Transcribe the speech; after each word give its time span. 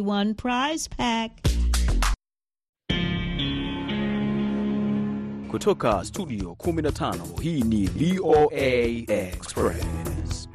one 0.00 0.34
prize 0.34 0.88
pack. 0.88 1.30
Kutoka 5.50 6.04
studio 6.04 6.54
15 6.54 7.40
hii 7.42 7.62
ni 7.62 7.86
VOA 7.86 8.60
Express. 9.14 10.48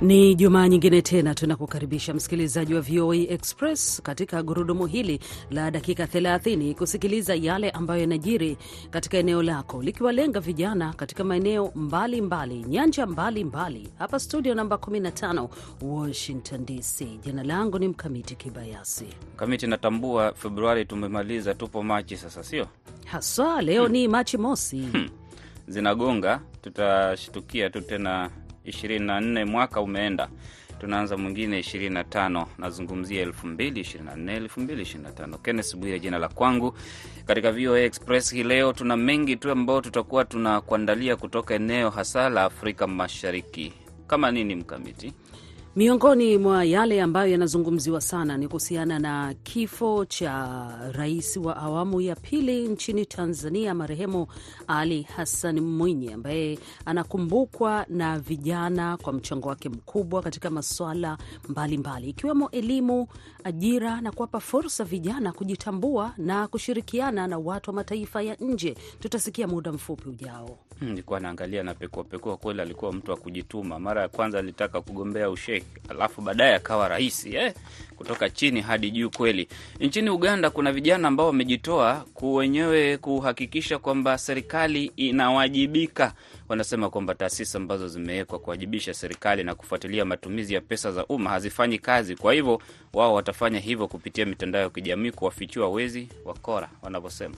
Ni 0.00 0.34
Jumaa 0.34 0.68
nyingine 0.68 1.02
tena 1.02 1.34
tunakukaribisha 1.34 2.14
msikilizaji 2.14 2.74
wa 2.74 2.80
VOA 2.80 3.16
Express 3.16 4.02
katika 4.02 4.42
gurudumu 4.42 4.86
hili 4.86 5.20
la 5.50 5.70
dakika 5.70 6.04
30 6.04 6.74
kusikiliza 6.74 7.34
yale 7.34 7.70
ambayo 7.70 8.00
yanajiri 8.00 8.56
katika 8.90 9.18
eneo 9.18 9.42
lako, 9.42 9.82
likiwalenga 9.82 10.40
vijana 10.40 10.92
katika 10.92 11.24
maeneo 11.24 11.72
mbalimbali, 11.74 12.62
nyanja 12.62 13.06
mbalimbali 13.06 13.78
mbali. 13.80 13.92
Hapa 13.98 14.18
studio 14.18 14.54
namba 14.54 14.76
15 14.76 15.48
Washington 15.82 16.64
DC. 16.66 17.04
Jina 17.24 17.42
langu 17.42 17.78
ni 17.78 17.88
Mkamiti 17.88 18.36
Kibayasi. 18.36 19.06
Mkamiti, 19.34 19.66
natambua 19.66 20.32
Februari 20.34 20.84
tumemaliza, 20.84 21.54
tupo 21.54 21.82
Machi 21.82 22.16
sasa, 22.16 22.42
sio 22.44 22.66
haswa 23.04 23.62
leo 23.62 23.82
hmm. 23.84 23.92
ni 23.92 24.08
Machi 24.08 24.38
mosi 24.38 24.78
hmm. 24.80 25.08
zinagonga, 25.68 26.40
tutashtukia 26.62 27.70
tu 27.70 27.80
tena 27.80 28.30
24 28.66 29.44
mwaka 29.44 29.80
umeenda, 29.80 30.28
tunaanza 30.80 31.16
mwingine 31.16 31.60
25. 31.60 32.46
Nazungumzia 32.58 33.24
2024 33.24 34.38
2025. 34.40 35.38
Kenneth 35.38 35.76
Bwire 35.76 36.00
jina 36.00 36.18
la 36.18 36.28
kwangu 36.28 36.74
katika 37.26 37.52
VOA 37.52 37.80
Express 37.80 38.32
hii 38.34 38.42
leo. 38.42 38.72
Tuna 38.72 38.96
mengi 38.96 39.36
tu 39.36 39.50
ambayo 39.50 39.80
tutakuwa 39.80 40.24
tunakuandalia 40.24 41.16
kutoka 41.16 41.54
eneo 41.54 41.90
hasa 41.90 42.28
la 42.28 42.44
Afrika 42.44 42.86
Mashariki. 42.86 43.72
Kama 44.06 44.30
nini, 44.30 44.54
Mkamiti? 44.54 45.12
Miongoni 45.76 46.38
mwa 46.38 46.64
yale 46.64 47.02
ambayo 47.02 47.32
yanazungumziwa 47.32 48.00
sana 48.00 48.36
ni 48.36 48.46
kuhusiana 48.48 48.98
na 48.98 49.34
kifo 49.42 50.04
cha 50.04 50.68
rais 50.92 51.36
wa 51.36 51.56
awamu 51.56 52.00
ya 52.00 52.16
pili 52.16 52.68
nchini 52.68 53.06
Tanzania, 53.06 53.74
marehemu 53.74 54.26
Ali 54.66 55.02
Hassan 55.02 55.60
Mwinyi, 55.60 56.12
ambaye 56.12 56.58
anakumbukwa 56.84 57.86
na 57.88 58.18
vijana 58.18 58.96
kwa 58.96 59.12
mchango 59.12 59.48
wake 59.48 59.68
mkubwa 59.68 60.22
katika 60.22 60.50
masuala 60.50 61.18
mbalimbali 61.48 62.08
ikiwemo 62.08 62.50
elimu, 62.50 63.08
ajira 63.44 64.00
na 64.00 64.12
kuwapa 64.12 64.40
fursa 64.40 64.84
vijana 64.84 65.32
kujitambua 65.32 66.12
na 66.18 66.48
kushirikiana 66.48 67.26
na 67.26 67.38
watu 67.38 67.70
wa 67.70 67.74
mataifa 67.76 68.22
ya 68.22 68.34
nje. 68.40 68.76
Tutasikia 69.00 69.46
muda 69.46 69.72
mfupi 69.72 70.08
ujao. 70.08 70.58
Nilikuwa 70.80 71.20
naangalia 71.20 71.62
na 71.62 71.74
pekuapekua, 71.74 72.36
kweli 72.36 72.60
alikuwa 72.60 72.92
mtu 72.92 73.10
wa 73.10 73.16
kujituma. 73.16 73.78
Mara 73.78 74.02
ya 74.02 74.08
kwanza 74.08 74.38
alitaka 74.38 74.80
kugombea 74.80 75.30
usheki, 75.30 75.65
alafu 75.88 76.20
baadaye 76.20 76.54
akawa 76.54 76.88
rais 76.88 77.26
eh, 77.26 77.54
kutoka 77.96 78.30
chini 78.30 78.60
hadi 78.60 78.90
juu. 78.90 79.10
Kweli 79.10 79.48
nchini 79.80 80.10
Uganda 80.10 80.50
kuna 80.50 80.72
vijana 80.72 81.08
ambao 81.08 81.26
wamejitoa 81.26 82.04
wenyewe 82.22 82.96
kuhakikisha 82.96 83.78
kwamba 83.78 84.18
serikali 84.18 84.92
inawajibika. 84.96 86.12
Wanasema 86.48 86.90
kwamba 86.90 87.14
taasisi 87.14 87.56
ambazo 87.56 87.88
zimewekwa 87.88 88.38
kuwajibisha 88.38 88.94
serikali 88.94 89.44
na 89.44 89.54
kufuatilia 89.54 90.04
matumizi 90.04 90.54
ya 90.54 90.60
pesa 90.60 90.92
za 90.92 91.06
umma 91.06 91.30
hazifanyi 91.30 91.78
kazi. 91.78 92.16
Kwa 92.16 92.32
hivyo 92.34 92.60
wao 92.92 93.14
watafanya 93.14 93.58
hivyo 93.58 93.88
kupitia 93.88 94.26
mitandao 94.26 94.62
ya 94.62 94.70
kijamii 94.70 95.10
kuwafichua 95.10 95.68
wezi 95.68 96.08
wakora 96.24 96.70
wanavyosema. 96.82 97.34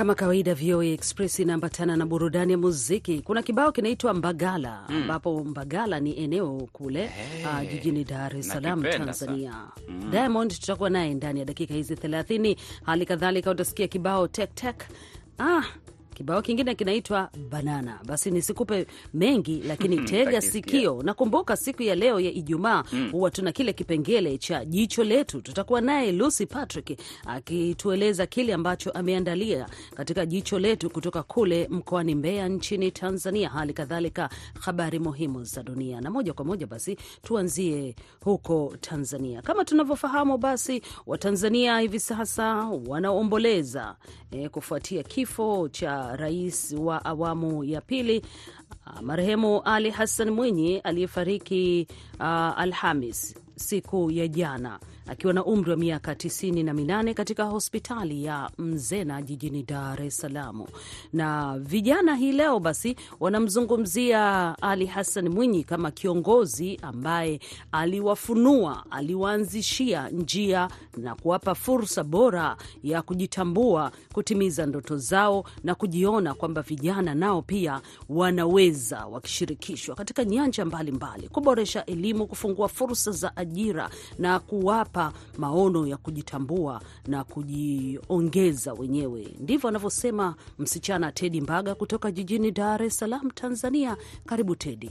Kama 0.00 0.14
kawaida 0.14 0.54
VOA 0.54 0.84
Express 0.86 1.38
inaambatana 1.38 1.96
na 1.96 2.06
burudani 2.06 2.52
ya 2.52 2.58
muziki. 2.58 3.20
Kuna 3.20 3.42
kibao 3.42 3.72
kinaitwa 3.72 4.14
Mbagala 4.14 4.88
ambapo 4.88 5.44
mm. 5.44 5.50
Mbagala 5.50 6.00
ni 6.00 6.20
eneo 6.22 6.68
kule 6.72 7.06
hey, 7.06 7.44
uh, 7.46 7.70
jijini 7.72 8.04
Dar 8.04 8.36
es 8.36 8.48
Salaam, 8.48 8.82
Tanzania. 8.82 9.54
mm. 9.88 10.10
Diamond 10.10 10.50
tutakuwa 10.60 10.90
naye 10.90 11.14
ndani 11.14 11.38
ya 11.40 11.44
dakika 11.46 11.74
hizi 11.74 11.96
thelathini. 11.96 12.56
Hali 12.82 13.06
kadhalika 13.06 13.50
utasikia 13.50 13.88
kibao 13.88 14.28
tek 14.28 14.54
tek. 14.54 14.84
Ah, 15.38 15.62
kibao 16.20 16.42
kingine 16.42 16.74
kinaitwa 16.74 17.30
Banana. 17.50 17.98
Basi 18.04 18.30
nisikupe 18.30 18.86
mengi, 19.14 19.62
lakini 19.68 19.98
tega 19.98 20.40
sikio. 20.40 21.02
Nakumbuka 21.02 21.56
siku 21.56 21.82
ya 21.82 21.94
leo 21.94 22.20
ya 22.20 22.30
Ijumaa 22.32 22.84
huwa 23.12 23.28
mm. 23.30 23.34
tuna 23.34 23.52
kile 23.52 23.72
kipengele 23.72 24.38
cha 24.38 24.64
jicho 24.64 25.04
letu. 25.04 25.40
Tutakuwa 25.40 25.80
naye 25.80 26.12
Lucy 26.12 26.46
Patrick 26.46 27.00
akitueleza 27.26 28.26
kile 28.26 28.54
ambacho 28.54 28.90
ameandalia 28.90 29.66
katika 29.94 30.26
jicho 30.26 30.58
letu 30.58 30.90
kutoka 30.90 31.22
kule 31.22 31.68
mkoani 31.70 32.14
Mbeya 32.14 32.48
nchini 32.48 32.90
Tanzania, 32.90 33.48
hali 33.48 33.72
kadhalika 33.72 34.30
habari 34.60 34.98
muhimu 34.98 35.44
za 35.44 35.62
dunia. 35.62 36.00
Na 36.00 36.10
moja 36.10 36.32
kwa 36.32 36.44
moja 36.44 36.66
basi 36.66 36.96
tuanzie 37.22 37.94
huko 38.24 38.76
Tanzania. 38.80 39.42
Kama 39.42 39.64
tunavyofahamu, 39.64 40.38
basi 40.38 40.82
Watanzania 41.06 41.78
hivi 41.78 42.00
sasa 42.00 42.54
wanaomboleza 42.86 43.96
eh, 44.30 44.50
kufuatia 44.50 45.02
kifo 45.02 45.68
cha 45.68 46.09
rais 46.16 46.72
wa 46.78 47.04
awamu 47.04 47.64
ya 47.64 47.80
pili 47.80 48.22
marehemu 49.02 49.60
Ali 49.64 49.90
Hassan 49.90 50.30
Mwinyi 50.30 50.78
aliyefariki 50.78 51.86
uh, 52.20 52.58
Alhamis 52.58 53.34
siku 53.56 54.10
ya 54.10 54.28
jana 54.28 54.78
akiwa 55.10 55.32
na 55.32 55.44
umri 55.44 55.70
wa 55.70 55.76
miaka 55.76 56.14
tisini 56.14 56.62
na 56.62 56.74
minane 56.74 57.14
katika 57.14 57.44
hospitali 57.44 58.24
ya 58.24 58.50
Mzena 58.58 59.22
jijini 59.22 59.62
Dar 59.62 60.02
es 60.02 60.16
Salaam. 60.16 60.64
Na 61.12 61.58
vijana 61.58 62.14
hii 62.16 62.32
leo 62.32 62.60
basi 62.60 62.96
wanamzungumzia 63.20 64.54
Ali 64.62 64.86
Hassan 64.86 65.28
Mwinyi 65.28 65.64
kama 65.64 65.90
kiongozi 65.90 66.78
ambaye 66.82 67.40
aliwafunua, 67.72 68.84
aliwaanzishia 68.90 70.08
njia 70.08 70.68
na 70.96 71.14
kuwapa 71.14 71.54
fursa 71.54 72.04
bora 72.04 72.56
ya 72.82 73.02
kujitambua, 73.02 73.92
kutimiza 74.12 74.66
ndoto 74.66 74.96
zao 74.96 75.44
na 75.64 75.74
kujiona 75.74 76.34
kwamba 76.34 76.62
vijana 76.62 77.14
nao 77.14 77.42
pia 77.42 77.80
wanaweza, 78.08 79.06
wakishirikishwa 79.06 79.94
katika 79.96 80.24
nyanja 80.24 80.64
mbalimbali 80.64 81.12
mbali, 81.16 81.28
kuboresha 81.28 81.86
elimu, 81.86 82.26
kufungua 82.26 82.68
fursa 82.68 83.10
za 83.10 83.36
ajira 83.36 83.90
na 84.18 84.38
kuwapa 84.40 84.99
maono 85.38 85.86
ya 85.86 85.96
kujitambua 85.96 86.80
na 87.06 87.24
kujiongeza 87.24 88.72
wenyewe. 88.72 89.28
Ndivyo 89.40 89.68
anavyosema 89.68 90.34
msichana 90.58 91.12
Tedi 91.12 91.40
Mbaga 91.40 91.74
kutoka 91.74 92.10
jijini 92.10 92.50
Dar 92.50 92.82
es 92.82 92.96
Salaam, 92.98 93.30
Tanzania. 93.30 93.96
Karibu 94.26 94.56
Tedi. 94.56 94.90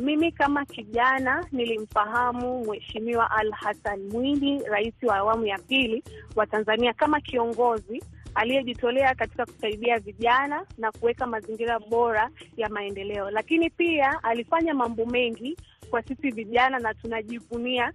Mimi 0.00 0.32
kama 0.32 0.64
kijana 0.64 1.46
nilimfahamu 1.52 2.64
Mheshimiwa 2.64 3.30
Al 3.30 3.50
Hassan 3.52 4.00
Mwinyi, 4.12 4.62
rais 4.62 4.94
wa 5.02 5.16
awamu 5.16 5.46
ya 5.46 5.58
pili 5.58 6.02
wa 6.36 6.46
Tanzania, 6.46 6.92
kama 6.92 7.20
kiongozi 7.20 8.02
aliyejitolea 8.34 9.14
katika 9.14 9.46
kusaidia 9.46 9.98
vijana 9.98 10.66
na 10.78 10.92
kuweka 10.92 11.26
mazingira 11.26 11.78
bora 11.78 12.30
ya 12.56 12.68
maendeleo, 12.68 13.30
lakini 13.30 13.70
pia 13.70 14.22
alifanya 14.22 14.74
mambo 14.74 15.06
mengi 15.06 15.56
kwa 15.90 16.02
sisi 16.02 16.30
vijana 16.30 16.78
na 16.78 16.94
tunajivunia 16.94 17.92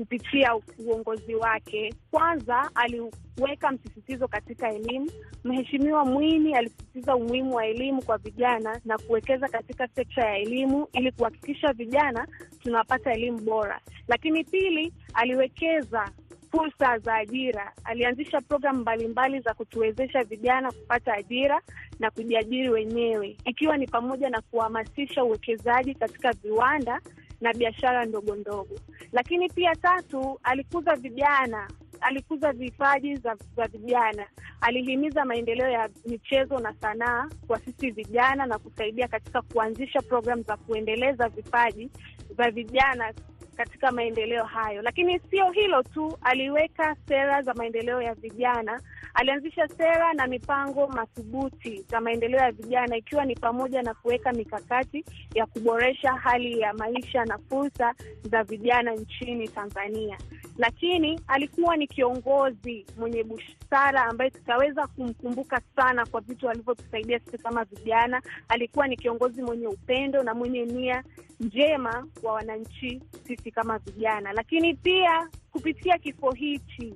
kupitia 0.00 0.56
uongozi 0.78 1.34
wake. 1.34 1.94
Kwanza 2.10 2.70
aliweka 2.74 3.70
msisitizo 3.72 4.28
katika 4.28 4.72
elimu. 4.72 5.10
Mheshimiwa 5.44 6.04
Mwinyi 6.04 6.54
alisisitiza 6.54 7.16
umuhimu 7.16 7.54
wa 7.54 7.66
elimu 7.66 8.02
kwa 8.02 8.18
vijana 8.18 8.80
na 8.84 8.98
kuwekeza 8.98 9.48
katika 9.48 9.88
sekta 9.88 10.22
ya 10.22 10.38
elimu 10.38 10.88
ili 10.92 11.12
kuhakikisha 11.12 11.72
vijana 11.72 12.26
tunapata 12.62 13.12
elimu 13.12 13.40
bora. 13.40 13.80
Lakini 14.08 14.44
pili, 14.44 14.92
aliwekeza 15.14 16.08
fursa 16.50 16.98
za 16.98 17.14
ajira. 17.14 17.72
Alianzisha 17.84 18.40
programu 18.40 18.80
mbalimbali 18.80 19.40
za 19.40 19.54
kutuwezesha 19.54 20.24
vijana 20.24 20.72
kupata 20.72 21.14
ajira 21.14 21.60
na 21.98 22.10
kujiajiri 22.10 22.68
wenyewe, 22.70 23.36
ikiwa 23.44 23.76
ni 23.76 23.86
pamoja 23.86 24.30
na 24.30 24.40
kuhamasisha 24.40 25.24
uwekezaji 25.24 25.94
katika 25.94 26.32
viwanda 26.32 27.00
na 27.40 27.52
biashara 27.54 28.04
ndogo 28.04 28.36
ndogo. 28.36 28.78
Lakini 29.12 29.48
pia 29.48 29.74
tatu, 29.74 30.40
alikuza 30.42 30.96
vijana, 30.96 31.68
alikuza 32.00 32.52
vipaji 32.52 33.16
za, 33.16 33.36
vijana. 33.72 34.26
Alihimiza 34.60 35.24
maendeleo 35.24 35.68
ya 35.68 35.88
michezo 36.06 36.58
na 36.58 36.74
sanaa 36.80 37.28
kwa 37.46 37.58
sisi 37.58 37.90
vijana 37.90 38.46
na 38.46 38.58
kusaidia 38.58 39.08
katika 39.08 39.42
kuanzisha 39.42 40.02
programu 40.02 40.42
za 40.42 40.56
kuendeleza 40.56 41.28
vipaji 41.28 41.90
vya 42.36 42.50
vijana 42.50 43.12
katika 43.64 43.92
maendeleo 43.92 44.44
hayo. 44.44 44.82
Lakini 44.82 45.20
sio 45.30 45.50
hilo 45.50 45.82
tu, 45.82 46.18
aliweka 46.22 46.96
sera 47.08 47.42
za 47.42 47.54
maendeleo 47.54 48.02
ya 48.02 48.14
vijana. 48.14 48.80
Alianzisha 49.14 49.68
sera 49.68 50.12
na 50.14 50.26
mipango 50.26 50.86
madhubuti 50.88 51.82
za 51.90 52.00
maendeleo 52.00 52.40
ya 52.40 52.52
vijana, 52.52 52.96
ikiwa 52.96 53.24
ni 53.24 53.34
pamoja 53.36 53.82
na 53.82 53.94
kuweka 53.94 54.32
mikakati 54.32 55.04
ya 55.34 55.46
kuboresha 55.46 56.12
hali 56.12 56.60
ya 56.60 56.74
maisha 56.74 57.24
na 57.24 57.38
fursa 57.38 57.94
za 58.30 58.42
vijana 58.44 58.94
nchini 58.94 59.48
Tanzania. 59.48 60.18
lakini 60.58 61.20
alikuwa 61.28 61.76
ni 61.76 61.86
kiongozi 61.86 62.86
mwenye 62.98 63.24
busara 63.24 64.04
ambaye 64.04 64.30
tutaweza 64.30 64.86
kumkumbuka 64.86 65.60
sana 65.76 66.06
kwa 66.06 66.20
vitu 66.20 66.50
alivyotusaidia 66.50 67.18
sisi 67.20 67.38
kama 67.38 67.64
vijana. 67.64 68.22
Alikuwa 68.48 68.86
ni 68.88 68.96
kiongozi 68.96 69.42
mwenye 69.42 69.66
upendo 69.66 70.22
na 70.22 70.34
mwenye 70.34 70.64
nia 70.64 71.02
njema 71.40 72.06
kwa 72.22 72.32
wananchi 72.32 73.02
sisi 73.26 73.49
kama 73.50 73.78
vijana, 73.78 74.32
lakini 74.32 74.74
pia 74.74 75.28
kupitia 75.52 75.98
kifo 75.98 76.30
hichi 76.30 76.94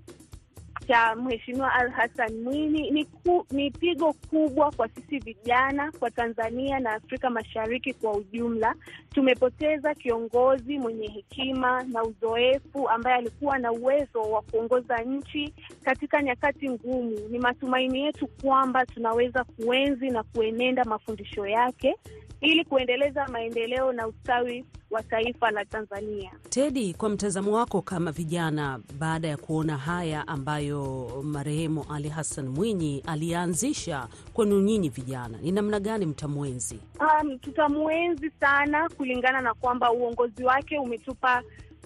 cha 0.88 1.14
Mheshimiwa 1.16 1.72
Al 1.74 1.90
Hassan 1.90 2.42
Mwinyi 2.42 2.90
ni, 2.90 3.04
ku, 3.04 3.46
ni 3.50 3.70
pigo 3.70 4.12
kubwa 4.12 4.70
kwa 4.72 4.88
sisi 4.88 5.18
vijana 5.18 5.92
kwa 5.92 6.10
Tanzania 6.10 6.80
na 6.80 6.92
Afrika 6.92 7.30
Mashariki 7.30 7.94
kwa 7.94 8.12
ujumla. 8.12 8.74
Tumepoteza 9.14 9.94
kiongozi 9.94 10.78
mwenye 10.78 11.08
hekima 11.08 11.82
na 11.82 12.02
uzoefu 12.02 12.88
ambaye 12.88 13.16
alikuwa 13.16 13.58
na 13.58 13.72
uwezo 13.72 14.20
wa 14.22 14.42
kuongoza 14.42 14.98
nchi 14.98 15.54
katika 15.84 16.22
nyakati 16.22 16.70
ngumu. 16.70 17.18
Ni 17.30 17.38
matumaini 17.38 18.00
yetu 18.00 18.26
kwamba 18.26 18.86
tunaweza 18.86 19.44
kuenzi 19.44 20.10
na 20.10 20.22
kuenenda 20.22 20.84
mafundisho 20.84 21.46
yake 21.46 21.94
ili 22.40 22.64
kuendeleza 22.64 23.26
maendeleo 23.28 23.92
na 23.92 24.06
ustawi 24.08 24.64
wa 24.90 25.02
taifa 25.02 25.50
la 25.50 25.64
Tanzania. 25.64 26.30
Tedi, 26.48 26.94
kwa 26.94 27.08
mtazamo 27.08 27.52
wako 27.52 27.82
kama 27.82 28.12
vijana, 28.12 28.80
baada 28.98 29.28
ya 29.28 29.36
kuona 29.36 29.76
haya 29.78 30.28
ambayo 30.28 30.73
marehemu 31.22 31.84
Ali 31.90 32.08
Hassan 32.08 32.48
Mwinyi 32.48 33.02
alianzisha 33.06 34.08
kwenu 34.32 34.60
nyinyi 34.60 34.88
vijana, 34.88 35.38
ni 35.42 35.52
namna 35.52 35.80
gani 35.80 36.06
mtamwenzi? 36.06 36.80
Um, 37.00 37.38
tutamwenzi 37.38 38.30
sana 38.40 38.88
kulingana 38.88 39.40
na 39.40 39.54
kwamba 39.54 39.92
uongozi 39.92 40.44
wake 40.44 40.78
umetupa 40.78 41.42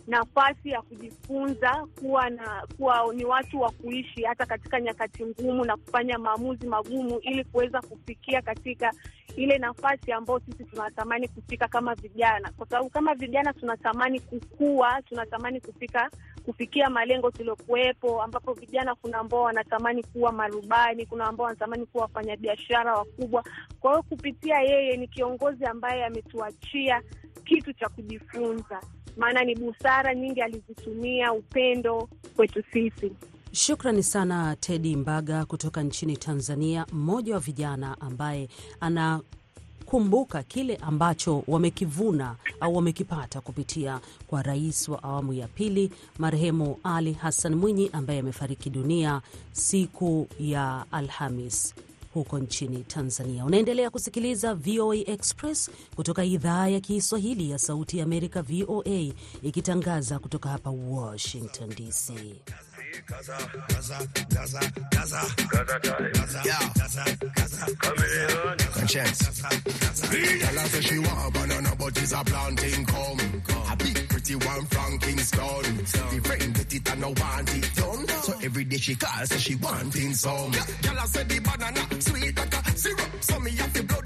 nafasi 0.08 0.69
ya 0.70 0.82
kujifunza 0.82 1.87
kuwa 2.00 2.31
na 2.31 2.66
kuwa 2.76 3.14
ni 3.14 3.25
watu 3.25 3.60
wa 3.60 3.70
kuishi 3.70 4.22
hata 4.22 4.46
katika 4.46 4.81
nyakati 4.81 5.25
ngumu 5.26 5.64
na 5.64 5.76
kufanya 5.76 6.19
maamuzi 6.19 6.66
magumu 6.66 7.19
ili 7.20 7.44
kuweza 7.44 7.81
kufikia 7.82 8.43
katika 8.43 8.93
ile 9.37 9.58
nafasi 9.58 10.12
ambayo 10.12 10.40
sisi 10.40 10.64
tunatamani 10.64 11.28
kufika 11.28 11.69
kama 11.69 11.94
vijana, 11.94 12.50
kwa 12.56 12.66
sababu 12.66 12.90
kama 12.90 13.14
vijana 13.14 13.52
tunatamani 13.52 14.20
kukua, 14.20 15.02
tunatamani 15.02 15.60
kufika 15.60 16.11
kufikia 16.44 16.90
malengo 16.90 17.31
tuliokuwepo, 17.31 18.22
ambapo 18.22 18.52
vijana 18.52 18.94
kuna 18.94 19.19
ambao 19.19 19.43
wanatamani 19.43 20.02
kuwa 20.02 20.32
marubani, 20.32 21.06
kuna 21.06 21.25
ambao 21.25 21.44
wanatamani 21.44 21.87
kuwa 21.87 22.02
wafanyabiashara 22.02 22.94
wakubwa. 22.96 23.44
Kwa 23.81 23.90
hiyo 23.90 24.02
kupitia 24.02 24.58
yeye, 24.61 24.96
ni 24.96 25.08
kiongozi 25.08 25.64
ambaye 25.64 26.04
ametuachia 26.04 27.02
kitu 27.44 27.72
cha 27.72 27.88
kujifunza, 27.88 28.81
maana 29.18 29.44
ni 29.44 29.54
busara 29.54 30.14
nyingi 30.14 30.40
alizitumia, 30.42 31.32
upendo 31.32 32.08
kwetu 32.36 32.62
sisi. 32.72 33.12
Shukrani 33.52 34.02
sana 34.02 34.56
Tedi 34.56 34.96
Mbaga 34.96 35.44
kutoka 35.44 35.82
nchini 35.82 36.16
Tanzania, 36.16 36.86
mmoja 36.92 37.34
wa 37.34 37.40
vijana 37.40 38.00
ambaye 38.00 38.48
anakumbuka 38.80 40.42
kile 40.42 40.76
ambacho 40.76 41.44
wamekivuna 41.46 42.36
au 42.60 42.76
wamekipata 42.76 43.40
kupitia 43.40 44.00
kwa 44.26 44.42
rais 44.42 44.88
wa 44.88 45.02
awamu 45.02 45.32
ya 45.32 45.48
pili 45.48 45.90
marehemu 46.18 46.78
Ali 46.84 47.12
Hassan 47.12 47.54
Mwinyi 47.54 47.90
ambaye 47.92 48.18
amefariki 48.18 48.70
dunia 48.70 49.20
siku 49.52 50.28
ya 50.40 50.84
Alhamis 50.92 51.74
huko 52.18 52.38
nchini 52.38 52.84
Tanzania. 52.84 53.44
Unaendelea 53.44 53.90
kusikiliza 53.90 54.54
VOA 54.54 54.96
Express 54.96 55.70
kutoka 55.96 56.24
idhaa 56.24 56.68
ya 56.68 56.80
Kiswahili 56.80 57.50
ya 57.50 57.58
Sauti 57.58 57.98
ya 57.98 58.04
Amerika, 58.04 58.42
VOA, 58.42 59.12
ikitangaza 59.42 60.18
kutoka 60.18 60.48
hapa 60.48 60.70
Washington 60.70 61.68
DC. 61.68 62.12
Gaza, 63.06 63.38
Gaza, 63.69 64.08
Gaza, 64.31 64.61
Gaza, 64.90 65.20
Gaza, 65.50 66.11
Gaza, 66.12 66.43
yeah. 66.44 66.73
Gaza, 66.76 67.05
Gaza, 67.35 67.67
Chameleone. 67.76 68.73
Conscience. 68.73 69.43
Tell 69.43 70.58
her 70.58 70.69
say 70.69 70.81
she 70.81 70.99
want 70.99 71.35
banana, 71.35 71.73
but 71.79 71.96
it's 72.02 72.12
a 72.12 72.25
planting 72.25 72.85
come. 72.87 73.20
A 73.70 73.76
big 73.76 74.08
pretty 74.08 74.35
one 74.37 74.64
from 74.67 74.99
Kingston. 74.99 75.76
The 75.76 76.20
friend 76.25 76.55
get 76.55 76.75
it 76.75 76.90
and 76.90 77.00
no 77.00 77.08
want 77.08 77.56
it 77.56 77.75
done. 77.75 78.08
So 78.23 78.35
every 78.43 78.64
day 78.64 78.76
she 78.79 78.94
calls, 78.94 79.29
say 79.29 79.38
she 79.38 79.55
wanting 79.56 80.14
some. 80.14 80.52
Tell 80.52 80.94
her 80.96 81.06
say 81.06 81.25
the 81.25 81.38
banana 81.40 82.00
sweet 82.00 82.37
like 82.37 82.55
a 82.55 82.76
syrup. 82.76 83.11
So 83.20 83.40
me 83.40 83.50
have 83.52 83.73
to 83.75 83.82
blow 83.82 83.97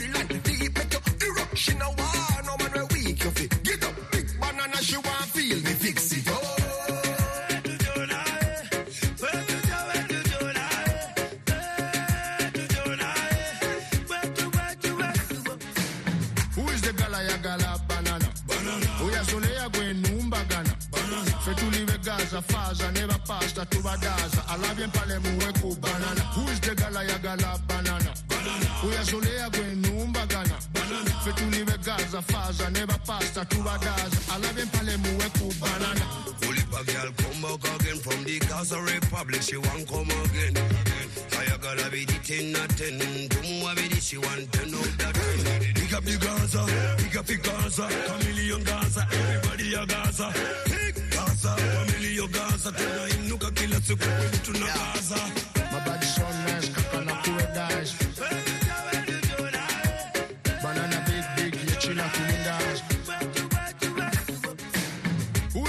gaza 22.32 22.42
faza 22.42 22.92
neba 22.92 23.18
pasta 23.26 23.66
tubadaza. 23.66 24.42
Alabye 24.48 24.86
mpale 24.86 25.18
muwe 25.18 25.52
ku 25.60 25.76
banana. 25.80 26.22
Who 26.34 26.50
is 26.50 26.60
the 26.60 26.74
gala 26.74 27.04
ya 27.04 27.18
gala 27.18 27.58
banana? 27.68 28.12
Uyasolea 28.82 29.50
gwenumba 29.50 30.26
gana. 30.26 30.56
Banana. 30.72 31.10
Fetuliwe 31.24 31.78
gaza 31.84 32.22
faza 32.22 32.70
neba 32.70 32.96
pasta 33.06 33.44
tubadaza. 33.44 34.18
Alabye 34.34 34.64
mpale 34.64 34.96
muwe 34.96 35.28
ku 35.38 35.52
banana. 35.60 36.06
Pull 36.40 36.56
a 36.56 36.84
girl 36.84 37.12
come 37.18 37.42
back 37.42 37.80
again 37.80 37.98
from 37.98 38.24
the 38.24 38.38
Gaza 38.38 38.80
Republic. 38.80 39.42
She 39.42 39.56
want 39.58 39.86
come 39.86 40.10
again. 40.10 40.56
I 41.38 41.56
gotta 41.58 41.90
be 41.90 42.04
the 42.06 42.18
ten 42.24 42.56
out 42.56 42.70
ten. 42.70 42.98
Dumwa 43.28 43.76
be 43.76 43.88
the 43.88 44.00
she 44.00 44.16
want 44.16 44.50
ten 44.52 44.74
out 44.74 44.98
that. 44.98 45.14
Pick 45.74 45.92
up 45.92 46.04
the 46.04 46.16
Gaza, 46.16 46.64
pick 46.96 47.16
up 47.16 47.26
the 47.26 47.36
Gaza, 47.36 47.88
chameleon 48.06 48.64
Gaza, 48.64 49.06
everybody 49.12 49.74
a 49.74 49.86
Gaza. 49.86 50.81
Gaza, 51.42 51.56
chameleon 51.56 52.28
Gaza, 52.30 52.72
tunainuka 52.72 53.50
kila 53.50 53.80
siku 53.80 53.98
kweli 54.04 54.38
tuna 54.38 54.66
Gaza. 54.66 55.16
My 55.72 55.80
body 55.84 56.06
so 56.06 56.22
nice, 56.46 56.68
kaka 56.72 57.00
na 57.04 57.14
kuwe 57.14 57.46
dice. 57.54 57.94
Banana 60.62 61.04
big 61.06 61.24
big, 61.36 61.54
yeah 61.68 61.78
china 61.78 62.04
kuningas. 62.14 62.82
Who 65.54 65.66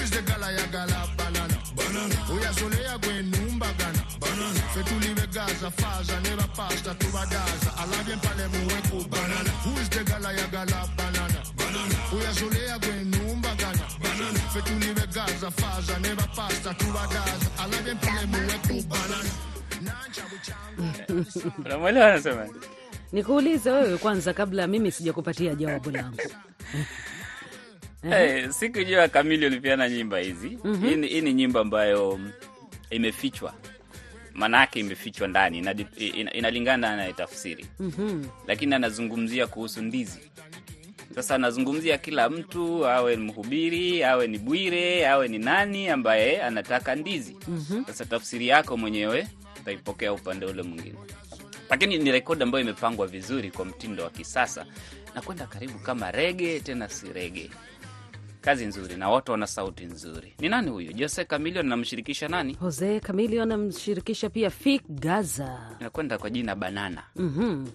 Fetuliwe 15.43 15.51
gaza 15.51 15.51
faza 15.51 15.99
neba 15.99 16.23
pasta 16.35 16.73
tubadaza. 16.73 17.49
Alabye 17.63 17.93
mpale 17.93 18.25
muwe 18.27 18.57
ku 18.67 18.87
banana. 18.87 19.31
Nancha 19.81 20.21
buchangu. 20.29 21.51
Unamwelewa 21.65 22.07
anasema 22.07 22.47
Nikuulize 23.11 23.71
wewe 23.71 23.97
kwanza, 23.97 24.33
kabla 24.33 24.67
mimi 24.67 24.91
sijakupatia 24.91 25.55
jawabu 25.55 25.91
langu. 25.91 26.17
Hey, 28.09 28.49
sikujua 28.51 29.07
Kamili 29.07 29.45
ulipeana 29.45 29.89
nyimba 29.89 30.17
hizi. 30.19 30.49
Hii 30.81 30.95
ni- 30.95 31.07
hii 31.07 31.21
ni 31.21 31.33
nyimba 31.33 31.59
ambayo 31.59 32.19
imefichwa 32.89 32.89
imefichwa, 32.89 33.53
yake 34.59 34.79
imefichwa 34.79 35.27
ndani, 35.27 35.61
inadi- 35.61 36.07
ina- 36.19 36.33
inalingana 36.33 36.95
na 36.97 37.13
tafsiri, 37.13 37.65
lakini 38.47 38.75
anazungumzia 38.75 39.47
kuhusu 39.47 39.81
ndizi. 39.81 40.19
Sasa 41.15 41.35
anazungumzia 41.35 41.97
kila 41.97 42.29
mtu, 42.29 42.87
awe 42.87 43.15
ni 43.15 43.23
mhubiri, 43.23 44.03
awe 44.03 44.27
ni 44.27 44.37
Bwire, 44.39 45.07
awe 45.07 45.27
ni 45.27 45.37
nani 45.39 45.89
ambaye 45.89 46.41
anataka 46.41 46.95
ndizi. 46.95 47.37
Sasa 47.87 48.05
tafsiri 48.05 48.47
yako 48.47 48.77
mwenyewe 48.77 49.27
utaipokea 49.61 50.13
upande 50.13 50.45
ule 50.45 50.61
mwingine, 50.63 50.95
lakini 51.69 51.97
ni 51.97 52.11
rekodi 52.11 52.43
ambayo 52.43 52.63
imepangwa 52.63 53.07
vizuri 53.07 53.51
kwa 53.51 53.65
mtindo 53.65 54.03
wa 54.03 54.09
kisasa 54.09 54.65
na 55.15 55.21
kwenda 55.21 55.45
karibu 55.47 55.79
kama 55.79 56.11
rege, 56.11 56.59
tena 56.59 56.89
si 56.89 57.13
rege. 57.13 57.49
Kazi 58.43 58.65
nzuri 58.65 58.95
na 58.95 59.09
watu 59.09 59.31
wana 59.31 59.47
sauti 59.47 59.85
nzuri. 59.85 60.33
Ni 60.39 60.49
nani 60.49 60.69
huyu? 60.69 60.93
Jose 60.93 61.25
Camilion? 61.25 61.67
namshirikisha 61.67 62.27
nani? 62.27 62.57
Jose 62.61 62.99
Camilion 62.99 63.47
namshirikisha 63.47 64.29
pia 64.29 64.49
Fik 64.49 64.81
Gaza. 64.89 65.59
nakwenda 65.79 66.17
kwa 66.17 66.29
jina 66.29 66.55
Banana. 66.55 67.03
Mhm. 67.15 67.67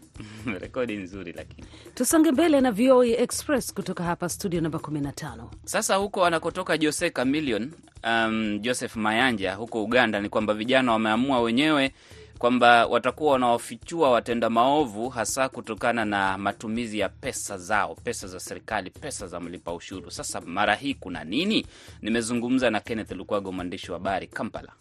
rekodi 0.61 0.97
nzuri 0.97 1.33
lakini 1.33 1.67
Tusonge 1.95 2.33
mbele 2.33 2.61
na 2.61 2.73
VOA 2.73 3.07
Express 3.07 3.75
kutoka 3.75 4.05
hapa 4.05 4.29
studio 4.29 4.61
namba 4.61 4.79
15. 4.79 5.45
Sasa 5.65 5.95
huko 5.97 6.25
anakotoka 6.25 6.79
Jose 6.79 7.11
Camilion, 7.11 7.73
um, 8.05 8.59
Joseph 8.59 8.97
Mayanja 8.97 9.55
huko 9.55 9.85
Uganda, 9.85 10.21
ni 10.21 10.29
kwamba 10.29 10.55
vijana 10.55 10.93
wameamua 10.93 11.41
wenyewe 11.41 11.93
kwamba 12.39 12.87
watakuwa 12.87 13.33
wanawafichua 13.33 14.11
watenda 14.11 14.51
maovu, 14.51 15.09
hasa 15.09 15.49
kutokana 15.49 16.05
na 16.05 16.39
matumizi 16.39 16.99
ya 16.99 17.09
pesa 17.09 17.59
zao, 17.59 17.95
pesa 17.95 18.27
za 18.27 18.41
serikali, 18.41 18.91
pesa 18.91 19.27
za 19.27 19.41
mlipa 19.41 19.75
ushuru. 19.75 20.11
Sasa 20.11 20.41
mara 20.41 20.75
hii 20.75 20.95
kuna 20.95 21.25
nini? 21.25 21.67
Nimezungumza 22.03 22.71
na 22.71 22.81
Kenneth 22.81 23.13
Lukwago, 23.13 23.53
mwandishi 23.53 23.93
wa 23.93 23.99
habari 23.99 24.27
Kampala. 24.27 24.73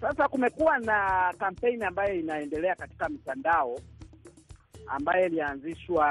Sasa 0.00 0.28
kumekuwa 0.28 0.78
na 0.78 1.32
kampeni 1.38 1.84
ambayo 1.84 2.14
inaendelea 2.14 2.74
katika 2.74 3.08
mitandao 3.08 3.78
ambayo 4.86 5.26
ilianzishwa 5.26 6.06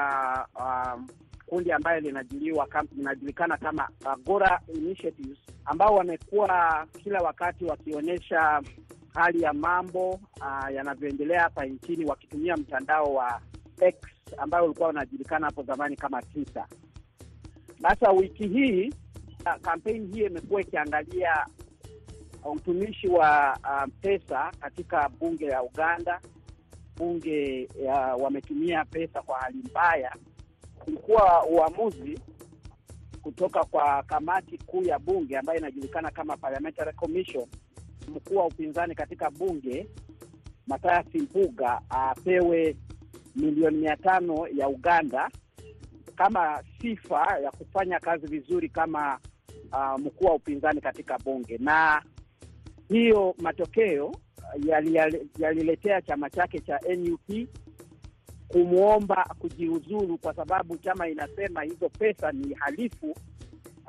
um, 0.60 1.06
kundi 1.46 1.72
ambayo 1.72 2.00
linajulikana 2.00 3.56
kama 3.56 3.88
Agora 4.04 4.60
Initiatives 4.74 5.38
ambao 5.64 5.94
wamekuwa 5.94 6.86
kila 7.02 7.20
wakati 7.20 7.64
wakionyesha 7.64 8.62
hali 9.18 9.42
ya 9.42 9.52
mambo 9.52 10.10
uh, 10.10 10.74
yanavyoendelea 10.74 11.42
hapa 11.42 11.66
nchini 11.66 12.04
wakitumia 12.04 12.56
mtandao 12.56 13.14
wa 13.14 13.40
X 13.80 13.96
ambayo 14.36 14.64
ulikuwa 14.64 14.88
unajulikana 14.88 15.46
hapo 15.46 15.62
zamani 15.62 15.96
kama 15.96 16.22
Twitter. 16.22 16.66
Sasa 17.82 18.10
wiki 18.12 18.48
hii 18.48 18.94
kampeni 19.62 20.06
hii 20.14 20.24
imekuwa 20.24 20.60
ikiangalia 20.60 21.46
utumishi 22.44 23.08
wa 23.08 23.58
uh, 23.64 23.92
pesa 24.00 24.52
katika 24.60 25.08
bunge 25.08 25.46
ya 25.46 25.62
Uganda. 25.62 26.20
Bunge 26.96 27.68
uh, 27.84 28.22
wametumia 28.22 28.84
pesa 28.84 29.22
kwa 29.22 29.38
hali 29.38 29.58
mbaya. 29.70 30.14
Kulikuwa 30.78 31.46
uamuzi 31.46 32.20
kutoka 33.22 33.64
kwa 33.64 34.02
kamati 34.02 34.58
kuu 34.58 34.82
ya 34.82 34.98
bunge 34.98 35.38
ambayo 35.38 35.58
inajulikana 35.58 36.10
kama 36.10 36.36
Parliamentary 36.36 36.92
Commission. 36.92 37.46
Mkuu 38.08 38.36
wa 38.36 38.46
upinzani 38.46 38.94
katika 38.94 39.30
bunge 39.30 39.86
Mathias 40.66 41.06
Mpuga 41.14 41.80
apewe 41.90 42.76
milioni 43.36 43.76
mia 43.76 43.96
tano 43.96 44.48
ya 44.48 44.68
Uganda 44.68 45.30
kama 46.16 46.62
sifa 46.80 47.38
ya 47.42 47.50
kufanya 47.50 48.00
kazi 48.00 48.26
vizuri 48.26 48.68
kama 48.68 49.18
uh, 49.72 50.00
mkuu 50.00 50.24
wa 50.26 50.34
upinzani 50.34 50.80
katika 50.80 51.18
bunge 51.18 51.58
na 51.58 52.02
hiyo 52.88 53.34
matokeo 53.38 54.12
yaliletea 55.38 55.92
yali 55.94 56.06
chama 56.06 56.30
chake 56.30 56.58
cha 56.60 56.80
NUP 56.96 57.48
kumwomba 58.48 59.34
kujiuzulu 59.38 60.18
kwa 60.18 60.34
sababu 60.34 60.76
chama 60.76 61.08
inasema 61.08 61.62
hizo 61.62 61.88
pesa 61.88 62.32
ni 62.32 62.54
halifu. 62.54 63.10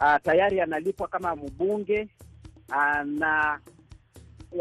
Uh, 0.02 0.16
tayari 0.24 0.62
analipwa 0.62 1.08
kama 1.08 1.36
mbunge 1.36 2.10
uh, 2.70 3.02
na 3.06 3.60